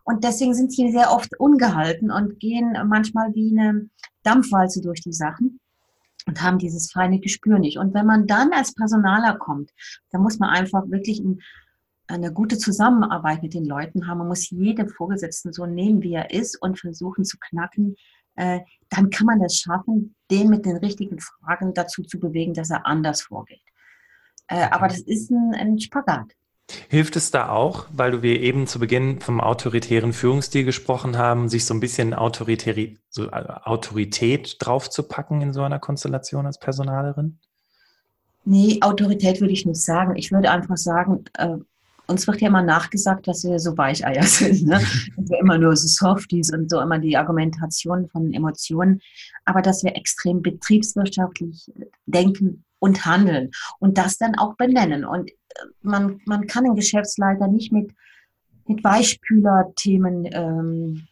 Und 0.02 0.24
deswegen 0.24 0.52
sind 0.52 0.72
sie 0.72 0.90
sehr 0.90 1.12
oft 1.12 1.38
ungehalten 1.38 2.10
und 2.10 2.40
gehen 2.40 2.76
manchmal 2.86 3.32
wie 3.34 3.56
eine 3.56 3.88
Dampfwalze 4.24 4.82
durch 4.82 5.00
die 5.00 5.12
Sachen 5.12 5.60
und 6.26 6.42
haben 6.42 6.58
dieses 6.58 6.90
feine 6.90 7.20
Gespür 7.20 7.60
nicht. 7.60 7.78
Und 7.78 7.94
wenn 7.94 8.04
man 8.04 8.26
dann 8.26 8.52
als 8.52 8.74
Personaler 8.74 9.38
kommt, 9.38 9.70
dann 10.10 10.22
muss 10.22 10.40
man 10.40 10.50
einfach 10.50 10.82
wirklich 10.90 11.20
ein, 11.20 11.40
eine 12.08 12.32
gute 12.32 12.58
Zusammenarbeit 12.58 13.42
mit 13.42 13.54
den 13.54 13.64
Leuten 13.64 14.08
haben. 14.08 14.18
Man 14.18 14.28
muss 14.28 14.50
jeden 14.50 14.88
Vorgesetzten 14.88 15.52
so 15.52 15.66
nehmen, 15.66 16.02
wie 16.02 16.14
er 16.14 16.32
ist 16.32 16.60
und 16.60 16.80
versuchen 16.80 17.24
zu 17.24 17.38
knacken, 17.38 17.94
äh, 18.36 18.60
dann 18.90 19.10
kann 19.10 19.26
man 19.26 19.40
das 19.40 19.56
schaffen, 19.56 20.14
den 20.30 20.48
mit 20.48 20.64
den 20.66 20.76
richtigen 20.76 21.18
Fragen 21.18 21.74
dazu 21.74 22.02
zu 22.02 22.18
bewegen, 22.18 22.54
dass 22.54 22.70
er 22.70 22.86
anders 22.86 23.22
vorgeht. 23.22 23.60
Äh, 24.48 24.68
aber 24.70 24.88
das 24.88 25.00
ist 25.00 25.30
ein, 25.30 25.54
ein 25.54 25.78
Spagat. 25.78 26.34
Hilft 26.88 27.16
es 27.16 27.30
da 27.30 27.50
auch, 27.50 27.86
weil 27.92 28.22
wir 28.22 28.40
eben 28.40 28.66
zu 28.66 28.78
Beginn 28.78 29.20
vom 29.20 29.40
autoritären 29.40 30.12
Führungsstil 30.14 30.64
gesprochen 30.64 31.18
haben, 31.18 31.48
sich 31.48 31.66
so 31.66 31.74
ein 31.74 31.80
bisschen 31.80 32.14
Autorität, 32.14 32.98
so 33.10 33.26
äh, 33.26 33.44
Autorität 33.64 34.56
draufzupacken 34.60 35.42
in 35.42 35.52
so 35.52 35.62
einer 35.62 35.78
Konstellation 35.78 36.46
als 36.46 36.58
Personalerin? 36.58 37.38
Nee, 38.46 38.78
Autorität 38.80 39.40
würde 39.40 39.52
ich 39.52 39.66
nicht 39.66 39.82
sagen. 39.82 40.16
Ich 40.16 40.32
würde 40.32 40.50
einfach 40.50 40.76
sagen, 40.76 41.24
äh, 41.36 41.56
uns 42.06 42.26
wird 42.26 42.40
ja 42.40 42.48
immer 42.48 42.62
nachgesagt, 42.62 43.26
dass 43.28 43.44
wir 43.44 43.58
so 43.58 43.76
Weicheier 43.76 44.22
sind. 44.24 44.66
Ne? 44.66 44.80
Dass 45.16 45.30
wir 45.30 45.38
immer 45.38 45.58
nur 45.58 45.76
so 45.76 45.88
Softies 45.88 46.52
und 46.52 46.70
so 46.70 46.80
immer 46.80 46.98
die 46.98 47.16
Argumentation 47.16 48.08
von 48.08 48.32
Emotionen. 48.32 49.00
Aber 49.44 49.62
dass 49.62 49.82
wir 49.84 49.96
extrem 49.96 50.42
betriebswirtschaftlich 50.42 51.70
denken 52.06 52.64
und 52.78 53.06
handeln 53.06 53.50
und 53.78 53.96
das 53.96 54.18
dann 54.18 54.34
auch 54.36 54.56
benennen. 54.56 55.04
Und 55.04 55.30
äh, 55.30 55.34
man, 55.82 56.20
man 56.26 56.46
kann 56.46 56.64
den 56.64 56.74
Geschäftsleiter 56.74 57.48
nicht 57.48 57.72
mit, 57.72 57.92
mit 58.66 58.84
Weichspüler-Themen 58.84 60.28
ähm, 60.32 61.08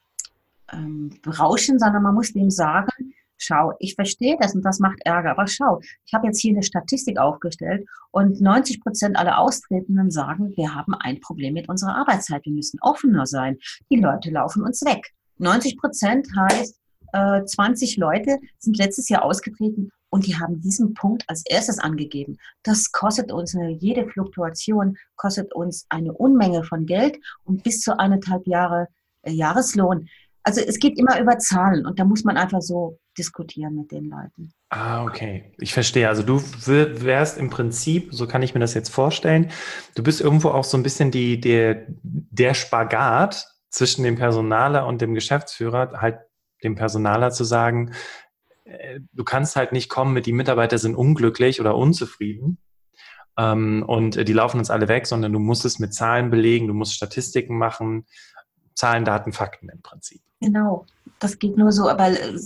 ähm, 0.72 1.18
berauschen, 1.22 1.78
sondern 1.78 2.02
man 2.02 2.14
muss 2.14 2.32
dem 2.32 2.50
sagen, 2.50 3.14
schau, 3.42 3.72
ich 3.78 3.94
verstehe 3.94 4.36
das 4.40 4.54
und 4.54 4.64
das 4.64 4.78
macht 4.78 5.00
Ärger, 5.04 5.30
aber 5.32 5.46
schau, 5.46 5.80
ich 6.06 6.14
habe 6.14 6.26
jetzt 6.26 6.40
hier 6.40 6.52
eine 6.52 6.62
Statistik 6.62 7.18
aufgestellt 7.18 7.86
und 8.10 8.40
90 8.40 8.80
Prozent 8.80 9.16
aller 9.16 9.38
Austretenden 9.38 10.10
sagen, 10.10 10.52
wir 10.56 10.74
haben 10.74 10.94
ein 10.94 11.20
Problem 11.20 11.54
mit 11.54 11.68
unserer 11.68 11.96
Arbeitszeit, 11.96 12.44
wir 12.44 12.52
müssen 12.52 12.78
offener 12.80 13.26
sein. 13.26 13.58
Die 13.90 13.96
Leute 13.96 14.30
laufen 14.30 14.62
uns 14.62 14.82
weg. 14.84 15.12
90 15.38 15.76
Prozent 15.78 16.28
heißt, 16.36 16.78
äh, 17.12 17.44
20 17.44 17.96
Leute 17.96 18.38
sind 18.58 18.78
letztes 18.78 19.08
Jahr 19.08 19.24
ausgetreten 19.24 19.90
und 20.10 20.26
die 20.26 20.36
haben 20.36 20.60
diesen 20.60 20.94
Punkt 20.94 21.24
als 21.26 21.42
erstes 21.46 21.78
angegeben. 21.78 22.36
Das 22.62 22.92
kostet 22.92 23.32
uns 23.32 23.56
jede 23.78 24.06
Fluktuation, 24.08 24.96
kostet 25.16 25.54
uns 25.54 25.86
eine 25.88 26.12
Unmenge 26.12 26.64
von 26.64 26.86
Geld 26.86 27.18
und 27.44 27.62
bis 27.62 27.80
zu 27.80 27.98
eineinhalb 27.98 28.46
Jahre 28.46 28.88
äh, 29.22 29.32
Jahreslohn. 29.32 30.08
Also 30.44 30.60
es 30.60 30.78
geht 30.78 30.98
immer 30.98 31.20
über 31.20 31.38
Zahlen 31.38 31.86
und 31.86 31.98
da 31.98 32.04
muss 32.04 32.24
man 32.24 32.36
einfach 32.36 32.60
so 32.60 32.98
diskutieren 33.16 33.76
mit 33.76 33.92
den 33.92 34.10
Leuten. 34.10 34.52
Ah, 34.70 35.04
okay. 35.04 35.52
Ich 35.58 35.72
verstehe. 35.72 36.08
Also 36.08 36.22
du 36.22 36.42
wärst 36.42 37.38
im 37.38 37.50
Prinzip, 37.50 38.08
so 38.12 38.26
kann 38.26 38.42
ich 38.42 38.54
mir 38.54 38.60
das 38.60 38.74
jetzt 38.74 38.88
vorstellen, 38.88 39.50
du 39.94 40.02
bist 40.02 40.20
irgendwo 40.20 40.48
auch 40.48 40.64
so 40.64 40.76
ein 40.76 40.82
bisschen 40.82 41.10
die, 41.10 41.40
der, 41.40 41.86
der 42.02 42.54
Spagat 42.54 43.46
zwischen 43.68 44.02
dem 44.02 44.16
Personaler 44.16 44.86
und 44.86 45.00
dem 45.00 45.14
Geschäftsführer, 45.14 46.00
halt 46.00 46.18
dem 46.64 46.74
Personaler 46.74 47.30
zu 47.30 47.44
sagen, 47.44 47.92
äh, 48.64 49.00
du 49.12 49.24
kannst 49.24 49.56
halt 49.56 49.72
nicht 49.72 49.88
kommen 49.88 50.12
mit, 50.12 50.26
die 50.26 50.32
Mitarbeiter 50.32 50.78
sind 50.78 50.94
unglücklich 50.94 51.60
oder 51.60 51.76
unzufrieden 51.76 52.58
ähm, 53.38 53.82
und 53.86 54.28
die 54.28 54.32
laufen 54.32 54.58
uns 54.58 54.70
alle 54.70 54.88
weg, 54.88 55.06
sondern 55.06 55.32
du 55.32 55.38
musst 55.38 55.64
es 55.64 55.78
mit 55.78 55.94
Zahlen 55.94 56.30
belegen, 56.30 56.68
du 56.68 56.74
musst 56.74 56.94
Statistiken 56.94 57.58
machen, 57.58 58.06
Zahlen, 58.74 59.04
Daten, 59.04 59.32
Fakten 59.32 59.68
im 59.68 59.82
Prinzip. 59.82 60.20
Genau, 60.40 60.86
das 61.20 61.38
geht 61.38 61.56
nur 61.56 61.70
so, 61.70 61.84
weil, 61.84 62.36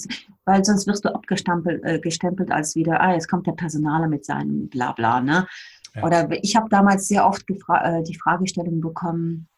weil 0.44 0.64
sonst 0.64 0.86
wirst 0.86 1.04
du 1.04 1.14
abgestempelt 1.14 1.82
äh, 1.84 1.98
gestempelt 1.98 2.50
als 2.50 2.74
wieder, 2.74 3.00
ah, 3.00 3.14
jetzt 3.14 3.28
kommt 3.28 3.46
der 3.46 3.52
Personaler 3.52 4.06
mit 4.06 4.24
seinem 4.24 4.68
Blabla. 4.68 5.20
Ne? 5.22 5.46
Ja. 5.94 6.04
Oder 6.04 6.28
ich 6.42 6.56
habe 6.56 6.68
damals 6.68 7.08
sehr 7.08 7.26
oft 7.26 7.44
äh, 7.48 8.02
die 8.02 8.18
Fragestellung 8.18 8.80
bekommen, 8.80 9.48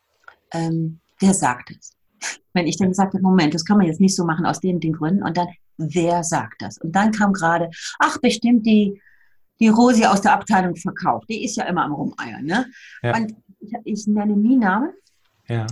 ähm, 0.53 1.01
wer 1.19 1.35
sagt 1.35 1.71
es? 1.71 1.95
Wenn 2.53 2.67
ich 2.67 2.77
dann 2.77 2.89
gesagt 2.89 3.15
habe, 3.15 3.23
Moment, 3.23 3.55
das 3.55 3.65
kann 3.65 3.79
man 3.79 3.87
jetzt 3.87 4.01
nicht 4.01 4.15
so 4.15 4.25
machen 4.25 4.47
aus 4.47 4.61
den, 4.61 4.79
den 4.81 4.93
Gründen. 4.93 5.25
Und 5.25 5.37
dann, 5.37 5.49
wer 5.77 6.23
sagt 6.23 6.63
das? 6.63 6.79
Und 6.79 6.93
dann 6.93 7.11
kam 7.13 7.33
gerade, 7.33 7.71
ach, 7.99 8.19
bestimmt 8.19 8.65
die, 8.67 9.01
die 9.61 9.69
Rosi 9.69 10.05
aus 10.05 10.21
der 10.21 10.33
Abteilung 10.33 10.77
verkauft. 10.77 11.29
Die 11.29 11.45
ist 11.45 11.57
ja 11.57 11.65
immer 11.65 11.85
am 11.85 11.93
Rumeiern. 11.93 12.45
Ne? 12.45 12.67
Ja. 13.03 13.17
Und 13.17 13.35
ich, 13.61 13.73
ich 13.85 14.07
nenne 14.07 14.37
nie 14.37 14.57
Namen, 14.57 14.93
ja. 15.49 15.67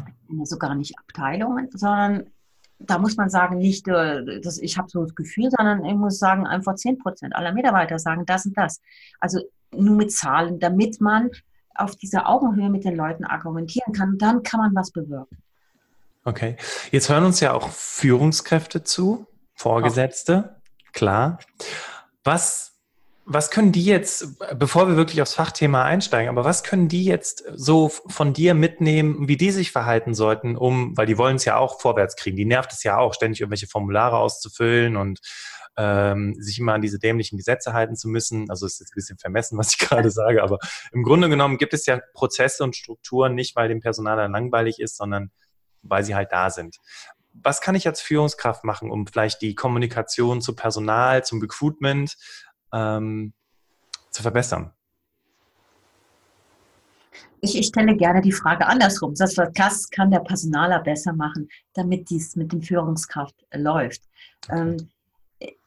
Sogar 0.44 0.74
nicht 0.74 0.98
Abteilungen, 0.98 1.68
sondern 1.72 2.30
da 2.78 2.98
muss 2.98 3.16
man 3.16 3.30
sagen, 3.30 3.58
nicht, 3.58 3.88
äh, 3.88 4.40
dass 4.40 4.58
ich 4.58 4.76
habe 4.78 4.88
so 4.88 5.02
das 5.02 5.14
Gefühl, 5.14 5.50
sondern 5.56 5.84
ich 5.84 5.94
muss 5.94 6.18
sagen, 6.18 6.46
einfach 6.46 6.74
10 6.74 6.98
Prozent 6.98 7.34
aller 7.34 7.52
Mitarbeiter 7.52 7.98
sagen 7.98 8.24
das 8.26 8.46
und 8.46 8.56
das. 8.56 8.80
Also 9.20 9.40
nur 9.72 9.96
mit 9.96 10.12
Zahlen, 10.12 10.58
damit 10.58 11.00
man 11.00 11.30
auf 11.74 11.96
dieser 11.96 12.28
Augenhöhe 12.28 12.70
mit 12.70 12.84
den 12.84 12.96
Leuten 12.96 13.24
argumentieren 13.24 13.92
kann, 13.92 14.18
dann 14.18 14.42
kann 14.42 14.60
man 14.60 14.74
was 14.74 14.90
bewirken. 14.90 15.38
Okay, 16.24 16.56
jetzt 16.90 17.08
hören 17.08 17.24
uns 17.24 17.40
ja 17.40 17.52
auch 17.52 17.68
Führungskräfte 17.68 18.82
zu, 18.82 19.26
Vorgesetzte, 19.54 20.60
klar. 20.92 21.38
Was 22.24 22.75
was 23.28 23.50
können 23.50 23.72
die 23.72 23.84
jetzt, 23.84 24.38
bevor 24.56 24.86
wir 24.86 24.96
wirklich 24.96 25.20
aufs 25.20 25.34
Fachthema 25.34 25.82
einsteigen, 25.82 26.28
aber 26.30 26.44
was 26.44 26.62
können 26.62 26.86
die 26.88 27.04
jetzt 27.04 27.42
so 27.54 27.88
von 27.88 28.32
dir 28.32 28.54
mitnehmen, 28.54 29.26
wie 29.26 29.36
die 29.36 29.50
sich 29.50 29.72
verhalten 29.72 30.14
sollten, 30.14 30.56
um, 30.56 30.96
weil 30.96 31.06
die 31.06 31.18
wollen 31.18 31.34
es 31.34 31.44
ja 31.44 31.56
auch 31.56 31.80
vorwärts 31.80 32.14
kriegen, 32.14 32.36
die 32.36 32.44
nervt 32.44 32.72
es 32.72 32.84
ja 32.84 32.98
auch, 32.98 33.14
ständig 33.14 33.40
irgendwelche 33.40 33.66
Formulare 33.66 34.16
auszufüllen 34.16 34.96
und 34.96 35.18
ähm, 35.76 36.36
sich 36.38 36.60
immer 36.60 36.74
an 36.74 36.82
diese 36.82 37.00
dämlichen 37.00 37.36
Gesetze 37.36 37.72
halten 37.72 37.96
zu 37.96 38.08
müssen. 38.08 38.48
Also 38.48 38.64
ist 38.64 38.78
jetzt 38.78 38.92
ein 38.92 38.94
bisschen 38.94 39.18
vermessen, 39.18 39.58
was 39.58 39.72
ich 39.72 39.78
gerade 39.86 40.12
sage, 40.12 40.44
aber 40.44 40.58
im 40.92 41.02
Grunde 41.02 41.28
genommen 41.28 41.58
gibt 41.58 41.74
es 41.74 41.84
ja 41.84 42.00
Prozesse 42.14 42.62
und 42.62 42.76
Strukturen 42.76 43.34
nicht, 43.34 43.56
weil 43.56 43.68
dem 43.68 43.80
Personal 43.80 44.16
dann 44.16 44.30
langweilig 44.30 44.78
ist, 44.78 44.96
sondern 44.96 45.32
weil 45.82 46.04
sie 46.04 46.14
halt 46.14 46.30
da 46.30 46.50
sind. 46.50 46.76
Was 47.32 47.60
kann 47.60 47.74
ich 47.74 47.86
als 47.88 48.00
Führungskraft 48.00 48.64
machen, 48.64 48.90
um 48.90 49.06
vielleicht 49.06 49.42
die 49.42 49.54
Kommunikation 49.56 50.40
zu 50.40 50.54
Personal, 50.54 51.24
zum 51.24 51.40
Recruitment 51.40 52.16
ähm, 52.76 53.32
zu 54.10 54.22
verbessern? 54.22 54.72
Ich, 57.40 57.56
ich, 57.56 57.66
stelle 57.66 57.96
gerne 57.96 58.22
die 58.22 58.32
Frage 58.32 58.66
andersrum. 58.66 59.14
Das, 59.14 59.36
was 59.36 59.90
kann 59.90 60.10
der 60.10 60.20
Personaler 60.20 60.82
besser 60.82 61.12
machen, 61.12 61.48
damit 61.74 62.10
dies 62.10 62.34
mit 62.34 62.52
dem 62.52 62.62
Führungskraft 62.62 63.34
läuft? 63.54 64.02
Okay. 64.48 64.60
Ähm, 64.60 64.88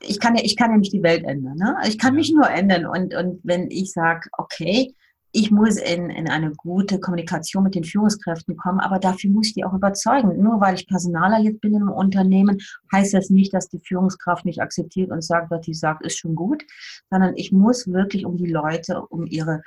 ich, 0.01 0.19
kann 0.19 0.35
ja, 0.35 0.43
ich 0.43 0.57
kann 0.57 0.71
ja 0.71 0.77
nicht 0.77 0.93
die 0.93 1.03
Welt 1.03 1.23
ändern. 1.23 1.57
Ne? 1.57 1.77
Ich 1.85 1.97
kann 1.97 2.13
ja. 2.13 2.19
mich 2.19 2.31
nur 2.33 2.49
ändern. 2.49 2.85
Und, 2.85 3.13
und 3.13 3.39
wenn 3.43 3.69
ich 3.69 3.91
sage, 3.91 4.29
okay, 4.37 4.93
ich 5.31 5.51
muss 5.51 5.77
in, 5.77 6.09
in 6.09 6.27
eine 6.27 6.51
gute 6.51 6.99
Kommunikation 6.99 7.63
mit 7.63 7.75
den 7.75 7.83
Führungskräften 7.83 8.57
kommen, 8.57 8.79
aber 8.79 8.99
dafür 8.99 9.29
muss 9.29 9.47
ich 9.47 9.53
die 9.53 9.63
auch 9.63 9.73
überzeugen. 9.73 10.41
Nur 10.41 10.59
weil 10.59 10.75
ich 10.75 10.87
Personaler 10.87 11.39
jetzt 11.39 11.61
bin 11.61 11.75
im 11.75 11.89
Unternehmen, 11.89 12.57
heißt 12.91 13.13
das 13.13 13.29
nicht, 13.29 13.53
dass 13.53 13.69
die 13.69 13.79
Führungskraft 13.79 14.45
mich 14.45 14.61
akzeptiert 14.61 15.11
und 15.11 15.23
sagt, 15.23 15.51
was 15.51 15.67
ich 15.67 15.79
sage, 15.79 16.05
ist 16.05 16.17
schon 16.17 16.35
gut, 16.35 16.63
sondern 17.09 17.35
ich 17.35 17.51
muss 17.51 17.87
wirklich 17.87 18.25
um 18.25 18.37
die 18.37 18.49
Leute, 18.49 19.01
um 19.09 19.27
ihre 19.27 19.61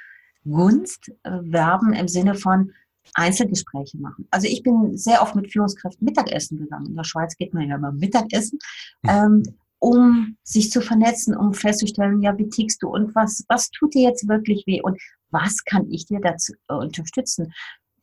Gunst 0.45 1.13
äh, 1.23 1.31
werben 1.43 1.93
im 1.93 2.09
Sinne 2.09 2.35
von 2.35 2.73
Einzelgespräche 3.15 3.99
machen. 3.99 4.27
Also 4.31 4.49
ich 4.49 4.63
bin 4.63 4.97
sehr 4.97 5.23
oft 5.23 5.35
mit 5.35 5.53
Führungskräften 5.53 6.05
Mittagessen 6.05 6.59
gegangen. 6.59 6.87
In 6.87 6.97
der 6.97 7.05
Schweiz 7.05 7.37
geht 7.37 7.55
man 7.55 7.69
ja 7.69 7.77
immer 7.77 7.93
Mittagessen. 7.93 8.59
Ähm, 9.07 9.43
um 9.79 10.37
sich 10.45 10.71
zu 10.71 10.81
vernetzen, 10.81 11.37
um 11.37 11.55
festzustellen, 11.55 12.23
ja, 12.23 12.39
wie 12.39 12.49
tickst 12.49 12.81
du 12.85 12.89
und 12.89 13.17
was, 13.17 13.45
was 13.49 13.69
tut 13.71 13.95
dir 13.95 14.09
jetzt 14.09 14.29
wirklich 14.29 14.65
weh 14.65 14.81
und 14.81 14.97
was 15.33 15.65
kann 15.65 15.91
ich 15.91 16.07
dir 16.07 16.21
dazu 16.21 16.53
äh, 16.69 16.75
unterstützen? 16.75 17.53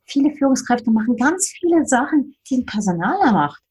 Viele 0.06 0.36
Führungskräfte 0.36 0.92
machen 0.92 1.16
ganz 1.16 1.48
viele 1.48 1.86
Sachen, 1.86 2.36
die 2.50 2.58
ein 2.58 2.66
Personaler 2.66 3.32
macht. 3.32 3.62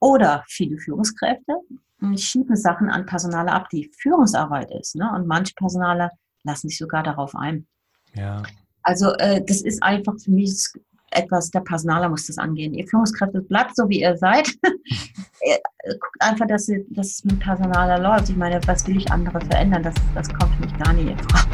Oder 0.00 0.44
viele 0.48 0.78
Führungskräfte 0.78 1.54
hm, 2.00 2.16
schieben 2.16 2.56
Sachen 2.56 2.90
an 2.90 3.06
Personaler 3.06 3.52
ab, 3.52 3.68
die 3.70 3.90
Führungsarbeit 3.98 4.70
ist. 4.72 4.96
Ne? 4.96 5.10
Und 5.14 5.26
manche 5.26 5.54
Personaler 5.54 6.10
lassen 6.42 6.68
sich 6.68 6.78
sogar 6.78 7.02
darauf 7.02 7.34
ein. 7.36 7.66
Ja. 8.14 8.42
Also 8.82 9.12
äh, 9.14 9.44
das 9.44 9.60
ist 9.60 9.82
einfach 9.82 10.14
für 10.18 10.30
mich 10.30 10.66
etwas, 11.10 11.50
der 11.50 11.60
Personaler 11.60 12.08
muss 12.08 12.26
das 12.26 12.38
angehen. 12.38 12.72
Ihr 12.72 12.86
Führungskräfte 12.86 13.42
bleibt 13.42 13.76
so, 13.76 13.88
wie 13.88 14.00
ihr 14.00 14.16
seid. 14.16 14.48
Guckt 14.62 16.20
einfach, 16.20 16.46
dass, 16.46 16.68
ihr, 16.68 16.84
dass 16.90 17.08
es 17.08 17.24
mit 17.24 17.40
Personaler 17.40 17.98
läuft. 17.98 18.30
Ich 18.30 18.36
meine, 18.36 18.60
was 18.66 18.86
will 18.86 18.96
ich 18.96 19.10
andere 19.10 19.40
verändern? 19.40 19.82
Das, 19.82 19.94
das 20.14 20.28
kommt 20.28 20.54
für 20.54 20.62
mich 20.62 20.78
gar 20.78 20.92
nicht 20.92 21.10
in 21.10 21.18
Frage. 21.18 21.49